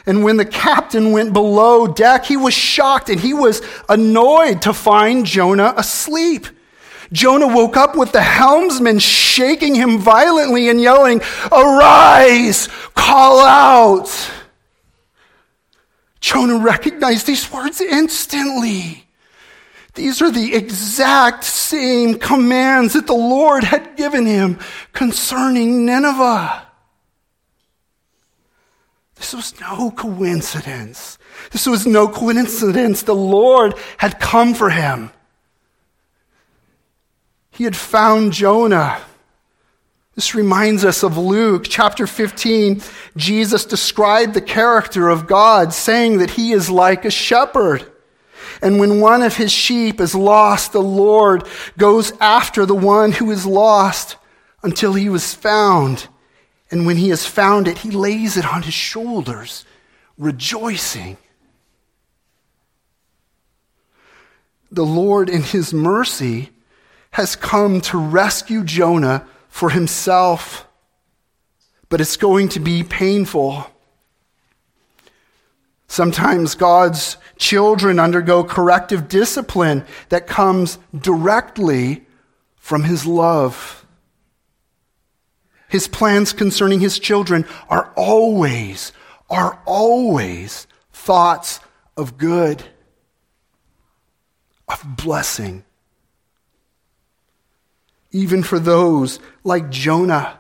And 0.08 0.24
when 0.24 0.38
the 0.38 0.46
captain 0.46 1.12
went 1.12 1.34
below 1.34 1.86
deck, 1.86 2.26
he 2.26 2.36
was 2.36 2.56
shocked 2.56 3.10
and 3.10 3.20
he 3.20 3.34
was 3.34 3.62
annoyed 3.88 4.64
to 4.64 4.74
find 4.74 5.24
Jonah 5.24 5.74
asleep. 5.78 6.48
Jonah 7.12 7.48
woke 7.48 7.76
up 7.76 7.96
with 7.96 8.12
the 8.12 8.22
helmsman 8.22 9.00
shaking 9.00 9.76
him 9.76 9.98
violently 9.98 10.70
and 10.70 10.80
yelling, 10.80 11.22
Arise, 11.52 12.68
call 12.94 13.40
out. 13.40 14.32
Jonah 16.20 16.58
recognized 16.58 17.26
these 17.26 17.52
words 17.52 17.82
instantly. 17.82 19.06
These 19.96 20.22
are 20.22 20.32
the 20.32 20.54
exact 20.54 21.44
same 21.44 22.20
commands 22.20 22.94
that 22.94 23.08
the 23.08 23.14
Lord 23.14 23.64
had 23.64 23.98
given 23.98 24.26
him 24.26 24.60
concerning 24.94 25.86
Nineveh. 25.86 26.68
This 29.16 29.34
was 29.34 29.60
no 29.60 29.92
coincidence. 29.92 31.18
This 31.52 31.66
was 31.66 31.86
no 31.86 32.08
coincidence. 32.08 33.02
The 33.02 33.16
Lord 33.16 33.74
had 33.98 34.20
come 34.20 34.54
for 34.54 34.70
him. 34.70 35.12
He 37.60 37.66
had 37.66 37.76
found 37.76 38.32
Jonah. 38.32 39.02
This 40.16 40.34
reminds 40.34 40.86
us 40.86 41.04
of 41.04 41.18
Luke 41.18 41.66
chapter 41.68 42.08
15. 42.08 42.82
Jesus 43.18 43.66
described 43.66 44.34
the 44.34 44.40
character 44.40 45.10
of 45.10 45.28
God, 45.28 45.74
saying 45.74 46.20
that 46.20 46.30
he 46.30 46.54
is 46.54 46.70
like 46.70 47.04
a 47.04 47.12
shepherd. 47.12 47.86
And 48.62 48.80
when 48.80 49.02
one 49.02 49.22
of 49.24 49.36
his 49.36 49.52
sheep 49.52 50.00
is 50.00 50.16
lost, 50.16 50.72
the 50.72 50.82
Lord 50.82 51.46
goes 51.78 52.14
after 52.22 52.66
the 52.66 52.74
one 52.74 53.12
who 53.12 53.30
is 53.30 53.46
lost 53.46 54.16
until 54.64 54.94
he 54.94 55.10
was 55.10 55.34
found. 55.34 56.08
And 56.72 56.86
when 56.86 56.96
he 56.96 57.10
has 57.10 57.26
found 57.26 57.68
it, 57.68 57.80
he 57.80 57.92
lays 57.92 58.38
it 58.38 58.46
on 58.46 58.62
his 58.62 58.74
shoulders, 58.74 59.66
rejoicing. 60.18 61.18
The 64.72 64.86
Lord, 64.86 65.28
in 65.30 65.44
his 65.44 65.74
mercy, 65.74 66.52
has 67.12 67.36
come 67.36 67.82
to 67.82 67.98
rescue 67.98 68.64
Jonah 68.64 69.28
for 69.50 69.70
himself, 69.72 70.68
but 71.90 72.00
it's 72.00 72.18
going 72.18 72.50
to 72.50 72.60
be 72.60 72.84
painful. 72.84 73.66
Sometimes 75.88 76.54
God's 76.54 77.18
children 77.38 78.00
undergo 78.00 78.44
corrective 78.44 79.08
discipline 79.08 79.86
that 80.10 80.28
comes 80.28 80.78
directly 80.96 82.06
from 82.58 82.84
his 82.84 83.08
love. 83.08 83.86
His 85.68 85.88
plans 85.88 86.32
concerning 86.32 86.80
his 86.80 87.00
children 87.00 87.46
are 87.70 87.92
always, 87.96 88.92
are 89.30 89.60
always 89.66 90.68
thoughts 90.92 91.60
of 91.98 92.18
good, 92.18 92.64
of 94.68 94.84
blessing. 94.96 95.64
Even 98.12 98.44
for 98.44 98.60
those 98.60 99.20
like 99.44 99.70
Jonah 99.70 100.40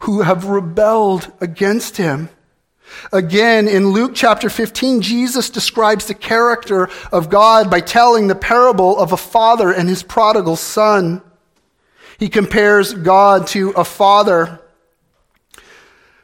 who 0.00 0.22
have 0.22 0.46
rebelled 0.46 1.30
against 1.40 1.96
him. 1.96 2.28
Again, 3.12 3.68
in 3.68 3.90
Luke 3.90 4.12
chapter 4.14 4.50
15, 4.50 5.00
Jesus 5.00 5.48
describes 5.48 6.06
the 6.06 6.14
character 6.14 6.88
of 7.12 7.30
God 7.30 7.70
by 7.70 7.80
telling 7.80 8.26
the 8.26 8.34
parable 8.34 8.98
of 8.98 9.12
a 9.12 9.16
father 9.16 9.72
and 9.72 9.88
his 9.88 10.02
prodigal 10.02 10.56
son. 10.56 11.22
He 12.18 12.28
compares 12.28 12.92
God 12.92 13.46
to 13.48 13.70
a 13.70 13.84
father 13.84 14.60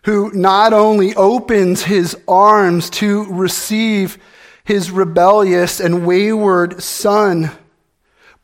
who 0.03 0.31
not 0.33 0.73
only 0.73 1.15
opens 1.15 1.83
his 1.83 2.17
arms 2.27 2.91
to 2.91 3.25
receive 3.33 4.19
his 4.65 4.91
rebellious 4.91 5.81
and 5.81 6.07
wayward 6.07 6.83
son, 6.83 7.51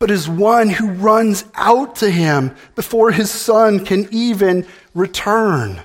but 0.04 0.10
is 0.10 0.28
one 0.28 0.68
who 0.68 0.90
runs 0.90 1.46
out 1.54 1.96
to 1.96 2.10
him 2.10 2.54
before 2.74 3.10
his 3.10 3.30
son 3.30 3.82
can 3.82 4.06
even 4.10 4.66
return. 4.92 5.80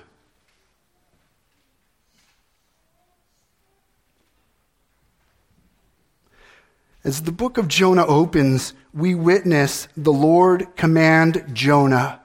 As 7.02 7.22
the 7.22 7.32
book 7.32 7.58
of 7.58 7.70
Jonah 7.70 8.06
opens, 8.06 8.74
we 8.94 9.16
witness 9.16 9.88
the 9.96 10.12
Lord 10.12 10.76
command 10.76 11.46
Jonah 11.54 12.20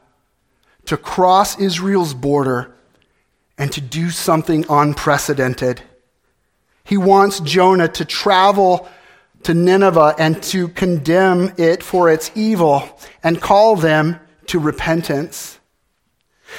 to 0.86 0.96
cross 0.96 1.56
Israel's 1.60 2.12
border 2.12 2.74
and 3.56 3.70
to 3.70 3.80
do 3.80 4.10
something 4.10 4.66
unprecedented. 4.68 5.80
He 6.82 6.96
wants 6.96 7.38
Jonah 7.38 7.86
to 7.86 8.04
travel 8.04 8.88
to 9.44 9.54
Nineveh 9.54 10.14
and 10.18 10.42
to 10.44 10.68
condemn 10.68 11.52
it 11.56 11.82
for 11.82 12.10
its 12.10 12.30
evil 12.34 12.82
and 13.22 13.40
call 13.40 13.76
them 13.76 14.18
to 14.46 14.58
repentance. 14.58 15.58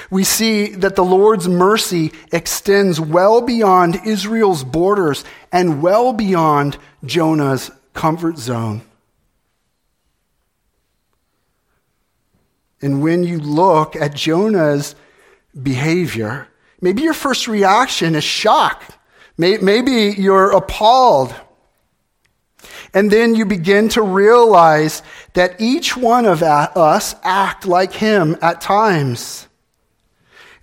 We 0.09 0.23
see 0.23 0.67
that 0.75 0.95
the 0.95 1.03
Lord's 1.03 1.47
mercy 1.47 2.11
extends 2.31 2.99
well 2.99 3.41
beyond 3.41 4.01
Israel's 4.05 4.63
borders 4.63 5.23
and 5.51 5.81
well 5.81 6.11
beyond 6.11 6.77
Jonah's 7.05 7.71
comfort 7.93 8.37
zone. 8.37 8.81
And 12.81 13.01
when 13.01 13.23
you 13.23 13.39
look 13.39 13.95
at 13.95 14.13
Jonah's 14.13 14.95
behavior, 15.61 16.49
maybe 16.81 17.03
your 17.03 17.13
first 17.13 17.47
reaction 17.47 18.15
is 18.15 18.23
shock. 18.23 18.83
Maybe 19.37 20.13
you're 20.17 20.51
appalled. 20.51 21.33
And 22.95 23.11
then 23.11 23.35
you 23.35 23.45
begin 23.45 23.89
to 23.89 24.01
realize 24.01 25.03
that 25.33 25.61
each 25.61 25.95
one 25.95 26.25
of 26.25 26.41
us 26.41 27.13
act 27.21 27.67
like 27.67 27.93
him 27.93 28.35
at 28.41 28.61
times. 28.61 29.47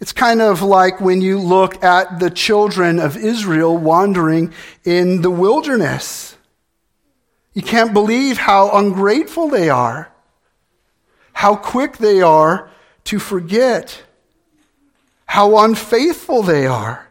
It's 0.00 0.12
kind 0.12 0.42
of 0.42 0.62
like 0.62 1.00
when 1.00 1.20
you 1.20 1.38
look 1.38 1.84
at 1.84 2.18
the 2.18 2.30
children 2.30 2.98
of 2.98 3.16
Israel 3.16 3.76
wandering 3.78 4.52
in 4.82 5.22
the 5.22 5.30
wilderness. 5.30 6.36
You 7.54 7.62
can't 7.62 7.92
believe 7.92 8.38
how 8.38 8.76
ungrateful 8.76 9.48
they 9.48 9.68
are 9.68 10.12
how 11.32 11.56
quick 11.56 11.96
they 11.96 12.20
are 12.20 12.70
to 13.04 13.18
forget, 13.18 14.02
how 15.26 15.64
unfaithful 15.64 16.42
they 16.42 16.66
are. 16.66 17.08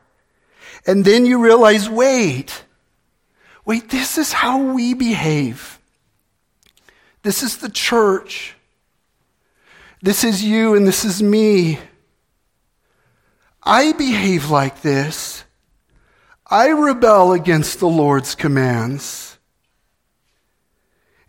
And 0.87 1.03
then 1.03 1.25
you 1.25 1.43
realize 1.43 1.89
wait, 1.89 2.63
wait, 3.65 3.89
this 3.89 4.17
is 4.17 4.33
how 4.33 4.61
we 4.73 4.93
behave. 4.93 5.79
This 7.23 7.43
is 7.43 7.57
the 7.57 7.69
church. 7.69 8.55
This 10.01 10.23
is 10.23 10.43
you 10.43 10.75
and 10.75 10.87
this 10.87 11.05
is 11.05 11.21
me. 11.21 11.79
I 13.63 13.93
behave 13.93 14.49
like 14.49 14.81
this. 14.81 15.43
I 16.49 16.69
rebel 16.69 17.31
against 17.31 17.79
the 17.79 17.87
Lord's 17.87 18.35
commands. 18.35 19.37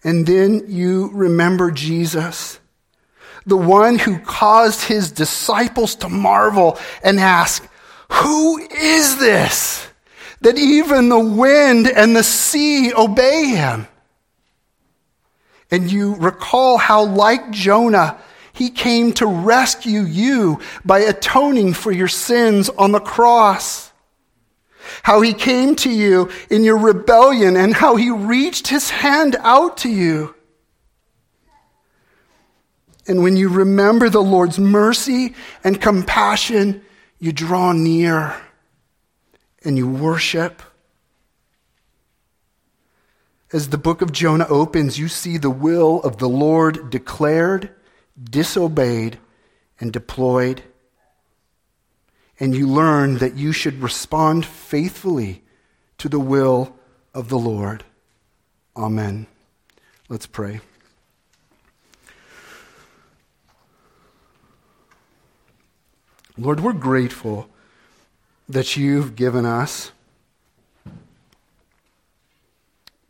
And 0.02 0.26
then 0.26 0.64
you 0.66 1.10
remember 1.12 1.70
Jesus, 1.70 2.58
the 3.46 3.56
one 3.56 3.98
who 3.98 4.18
caused 4.18 4.82
his 4.82 5.12
disciples 5.12 5.94
to 5.96 6.08
marvel 6.08 6.78
and 7.04 7.20
ask, 7.20 7.68
Who 8.10 8.58
is 8.58 9.18
this? 9.18 9.86
That 10.42 10.58
even 10.58 11.08
the 11.08 11.18
wind 11.18 11.88
and 11.88 12.14
the 12.14 12.22
sea 12.22 12.92
obey 12.92 13.46
him. 13.46 13.86
And 15.70 15.90
you 15.90 16.14
recall 16.16 16.78
how, 16.78 17.04
like 17.04 17.50
Jonah, 17.50 18.18
he 18.52 18.68
came 18.68 19.12
to 19.14 19.26
rescue 19.26 20.02
you 20.02 20.60
by 20.84 21.00
atoning 21.00 21.72
for 21.72 21.90
your 21.90 22.08
sins 22.08 22.68
on 22.68 22.92
the 22.92 23.00
cross 23.00 23.92
how 25.02 25.20
he 25.20 25.32
came 25.32 25.74
to 25.76 25.90
you 25.90 26.30
in 26.50 26.64
your 26.64 26.78
rebellion 26.78 27.56
and 27.56 27.74
how 27.74 27.96
he 27.96 28.10
reached 28.10 28.68
his 28.68 28.90
hand 28.90 29.36
out 29.40 29.78
to 29.78 29.88
you. 29.88 30.34
And 33.06 33.22
when 33.22 33.36
you 33.36 33.48
remember 33.48 34.08
the 34.08 34.22
Lord's 34.22 34.58
mercy 34.58 35.34
and 35.64 35.80
compassion, 35.80 36.82
you 37.18 37.32
draw 37.32 37.72
near 37.72 38.36
and 39.64 39.76
you 39.76 39.88
worship. 39.88 40.62
As 43.52 43.68
the 43.68 43.78
book 43.78 44.02
of 44.02 44.12
Jonah 44.12 44.46
opens, 44.48 44.98
you 44.98 45.08
see 45.08 45.36
the 45.36 45.50
will 45.50 46.00
of 46.02 46.18
the 46.18 46.28
Lord 46.28 46.90
declared, 46.90 47.70
disobeyed, 48.30 49.18
and 49.78 49.92
deployed 49.92 50.62
and 52.42 52.56
you 52.56 52.66
learn 52.66 53.18
that 53.18 53.36
you 53.36 53.52
should 53.52 53.80
respond 53.80 54.44
faithfully 54.44 55.44
to 55.96 56.08
the 56.08 56.18
will 56.18 56.74
of 57.14 57.28
the 57.28 57.38
Lord. 57.38 57.84
Amen. 58.76 59.28
Let's 60.08 60.26
pray. 60.26 60.58
Lord, 66.36 66.58
we're 66.58 66.72
grateful 66.72 67.48
that 68.52 68.76
you've 68.76 69.16
given 69.16 69.46
us 69.46 69.92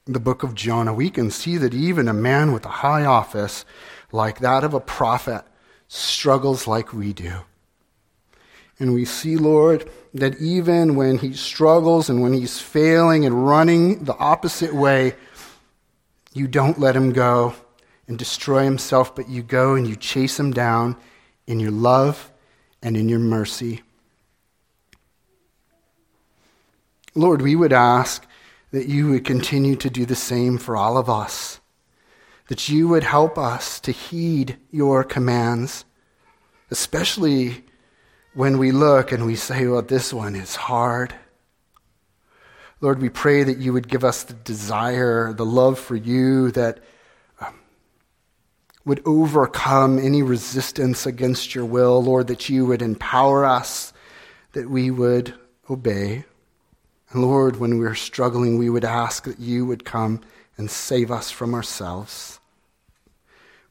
the 0.07 0.21
book 0.21 0.45
of 0.45 0.55
Jonah. 0.55 0.95
We 0.95 1.11
can 1.11 1.33
see 1.33 1.57
that 1.57 1.75
even 1.75 2.07
a 2.07 2.13
man 2.13 2.53
with 2.53 2.65
a 2.65 2.69
high 2.69 3.05
office 3.05 3.65
like 4.13 4.39
that 4.39 4.63
of 4.63 4.73
a 4.73 4.79
prophet 4.79 5.43
struggles 5.89 6.69
like 6.69 6.93
we 6.93 7.13
do. 7.13 7.33
And 8.79 8.95
we 8.95 9.05
see, 9.05 9.37
Lord, 9.37 9.91
that 10.15 10.41
even 10.41 10.95
when 10.95 11.19
he 11.19 11.35
struggles 11.35 12.09
and 12.09 12.23
when 12.23 12.33
he's 12.33 12.61
failing 12.61 13.27
and 13.27 13.47
running 13.47 14.05
the 14.05 14.17
opposite 14.19 14.73
way, 14.73 15.15
you 16.33 16.47
don't 16.47 16.79
let 16.79 16.95
him 16.95 17.13
go 17.13 17.55
and 18.07 18.17
destroy 18.17 18.63
himself, 18.63 19.15
but 19.17 19.29
you 19.29 19.43
go 19.43 19.75
and 19.75 19.89
you 19.89 19.97
chase 19.97 20.39
him 20.39 20.53
down 20.53 20.97
in 21.49 21.59
your 21.59 21.73
love 21.73 22.31
and 22.81 22.97
in 22.97 23.09
your 23.09 23.19
mercy. 23.19 23.83
Lord, 27.15 27.43
we 27.43 27.55
would 27.57 27.73
ask 27.73 28.27
that 28.71 28.89
you 28.89 29.11
would 29.11 29.25
continue 29.25 29.77
to 29.77 29.91
do 29.91 30.07
the 30.07 30.15
same 30.15 30.57
for 30.57 30.77
all 30.77 30.97
of 30.97 31.11
us, 31.11 31.61
that 32.49 32.69
you 32.69 32.89
would 32.89 33.05
help 33.05 33.37
us 33.37 33.79
to 33.81 33.93
heed 33.93 34.57
your 34.71 35.05
commands, 35.05 35.85
especially 36.71 37.65
when 38.35 38.57
we 38.57 38.73
look 38.73 39.13
and 39.13 39.27
we 39.27 39.37
say, 39.37 39.67
well, 39.67 39.83
this 39.83 40.13
one 40.13 40.35
is 40.35 40.57
hard. 40.57 41.15
Lord, 42.81 43.01
we 43.01 43.11
pray 43.11 43.45
that 43.45 43.59
you 43.59 43.75
would 43.75 43.89
give 43.89 44.05
us 44.05 44.25
the 44.25 44.33
desire, 44.33 45.35
the 45.35 45.45
love 45.45 45.79
for 45.79 45.95
you 45.95 46.51
that 46.53 46.81
um, 47.41 47.55
would 48.87 49.03
overcome 49.05 49.99
any 49.99 50.23
resistance 50.23 51.05
against 51.05 51.55
your 51.55 51.67
will. 51.67 52.03
Lord, 52.03 52.27
that 52.29 52.49
you 52.49 52.65
would 52.65 52.81
empower 52.81 53.45
us, 53.45 53.93
that 54.53 54.69
we 54.71 54.91
would 54.91 55.35
obey. 55.69 56.25
And 57.13 57.23
Lord, 57.23 57.57
when 57.57 57.79
we're 57.79 57.95
struggling, 57.95 58.57
we 58.57 58.71
would 58.71 58.85
ask 58.85 59.25
that 59.25 59.39
you 59.39 59.67
would 59.67 59.85
come 59.85 60.21
and 60.57 60.71
save 60.71 61.11
us 61.11 61.31
from 61.31 61.55
ourselves. 61.55 62.41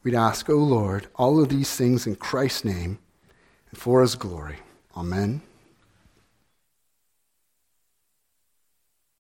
We'd 0.04 0.16
ask, 0.16 0.50
O 0.50 0.54
oh 0.54 0.58
Lord, 0.58 1.08
all 1.16 1.42
of 1.42 1.50
these 1.50 1.76
things 1.76 2.06
in 2.06 2.16
Christ's 2.16 2.66
name 2.66 3.00
and 3.70 3.80
for 3.80 4.02
his 4.02 4.16
glory. 4.16 4.58
Amen. 4.96 5.42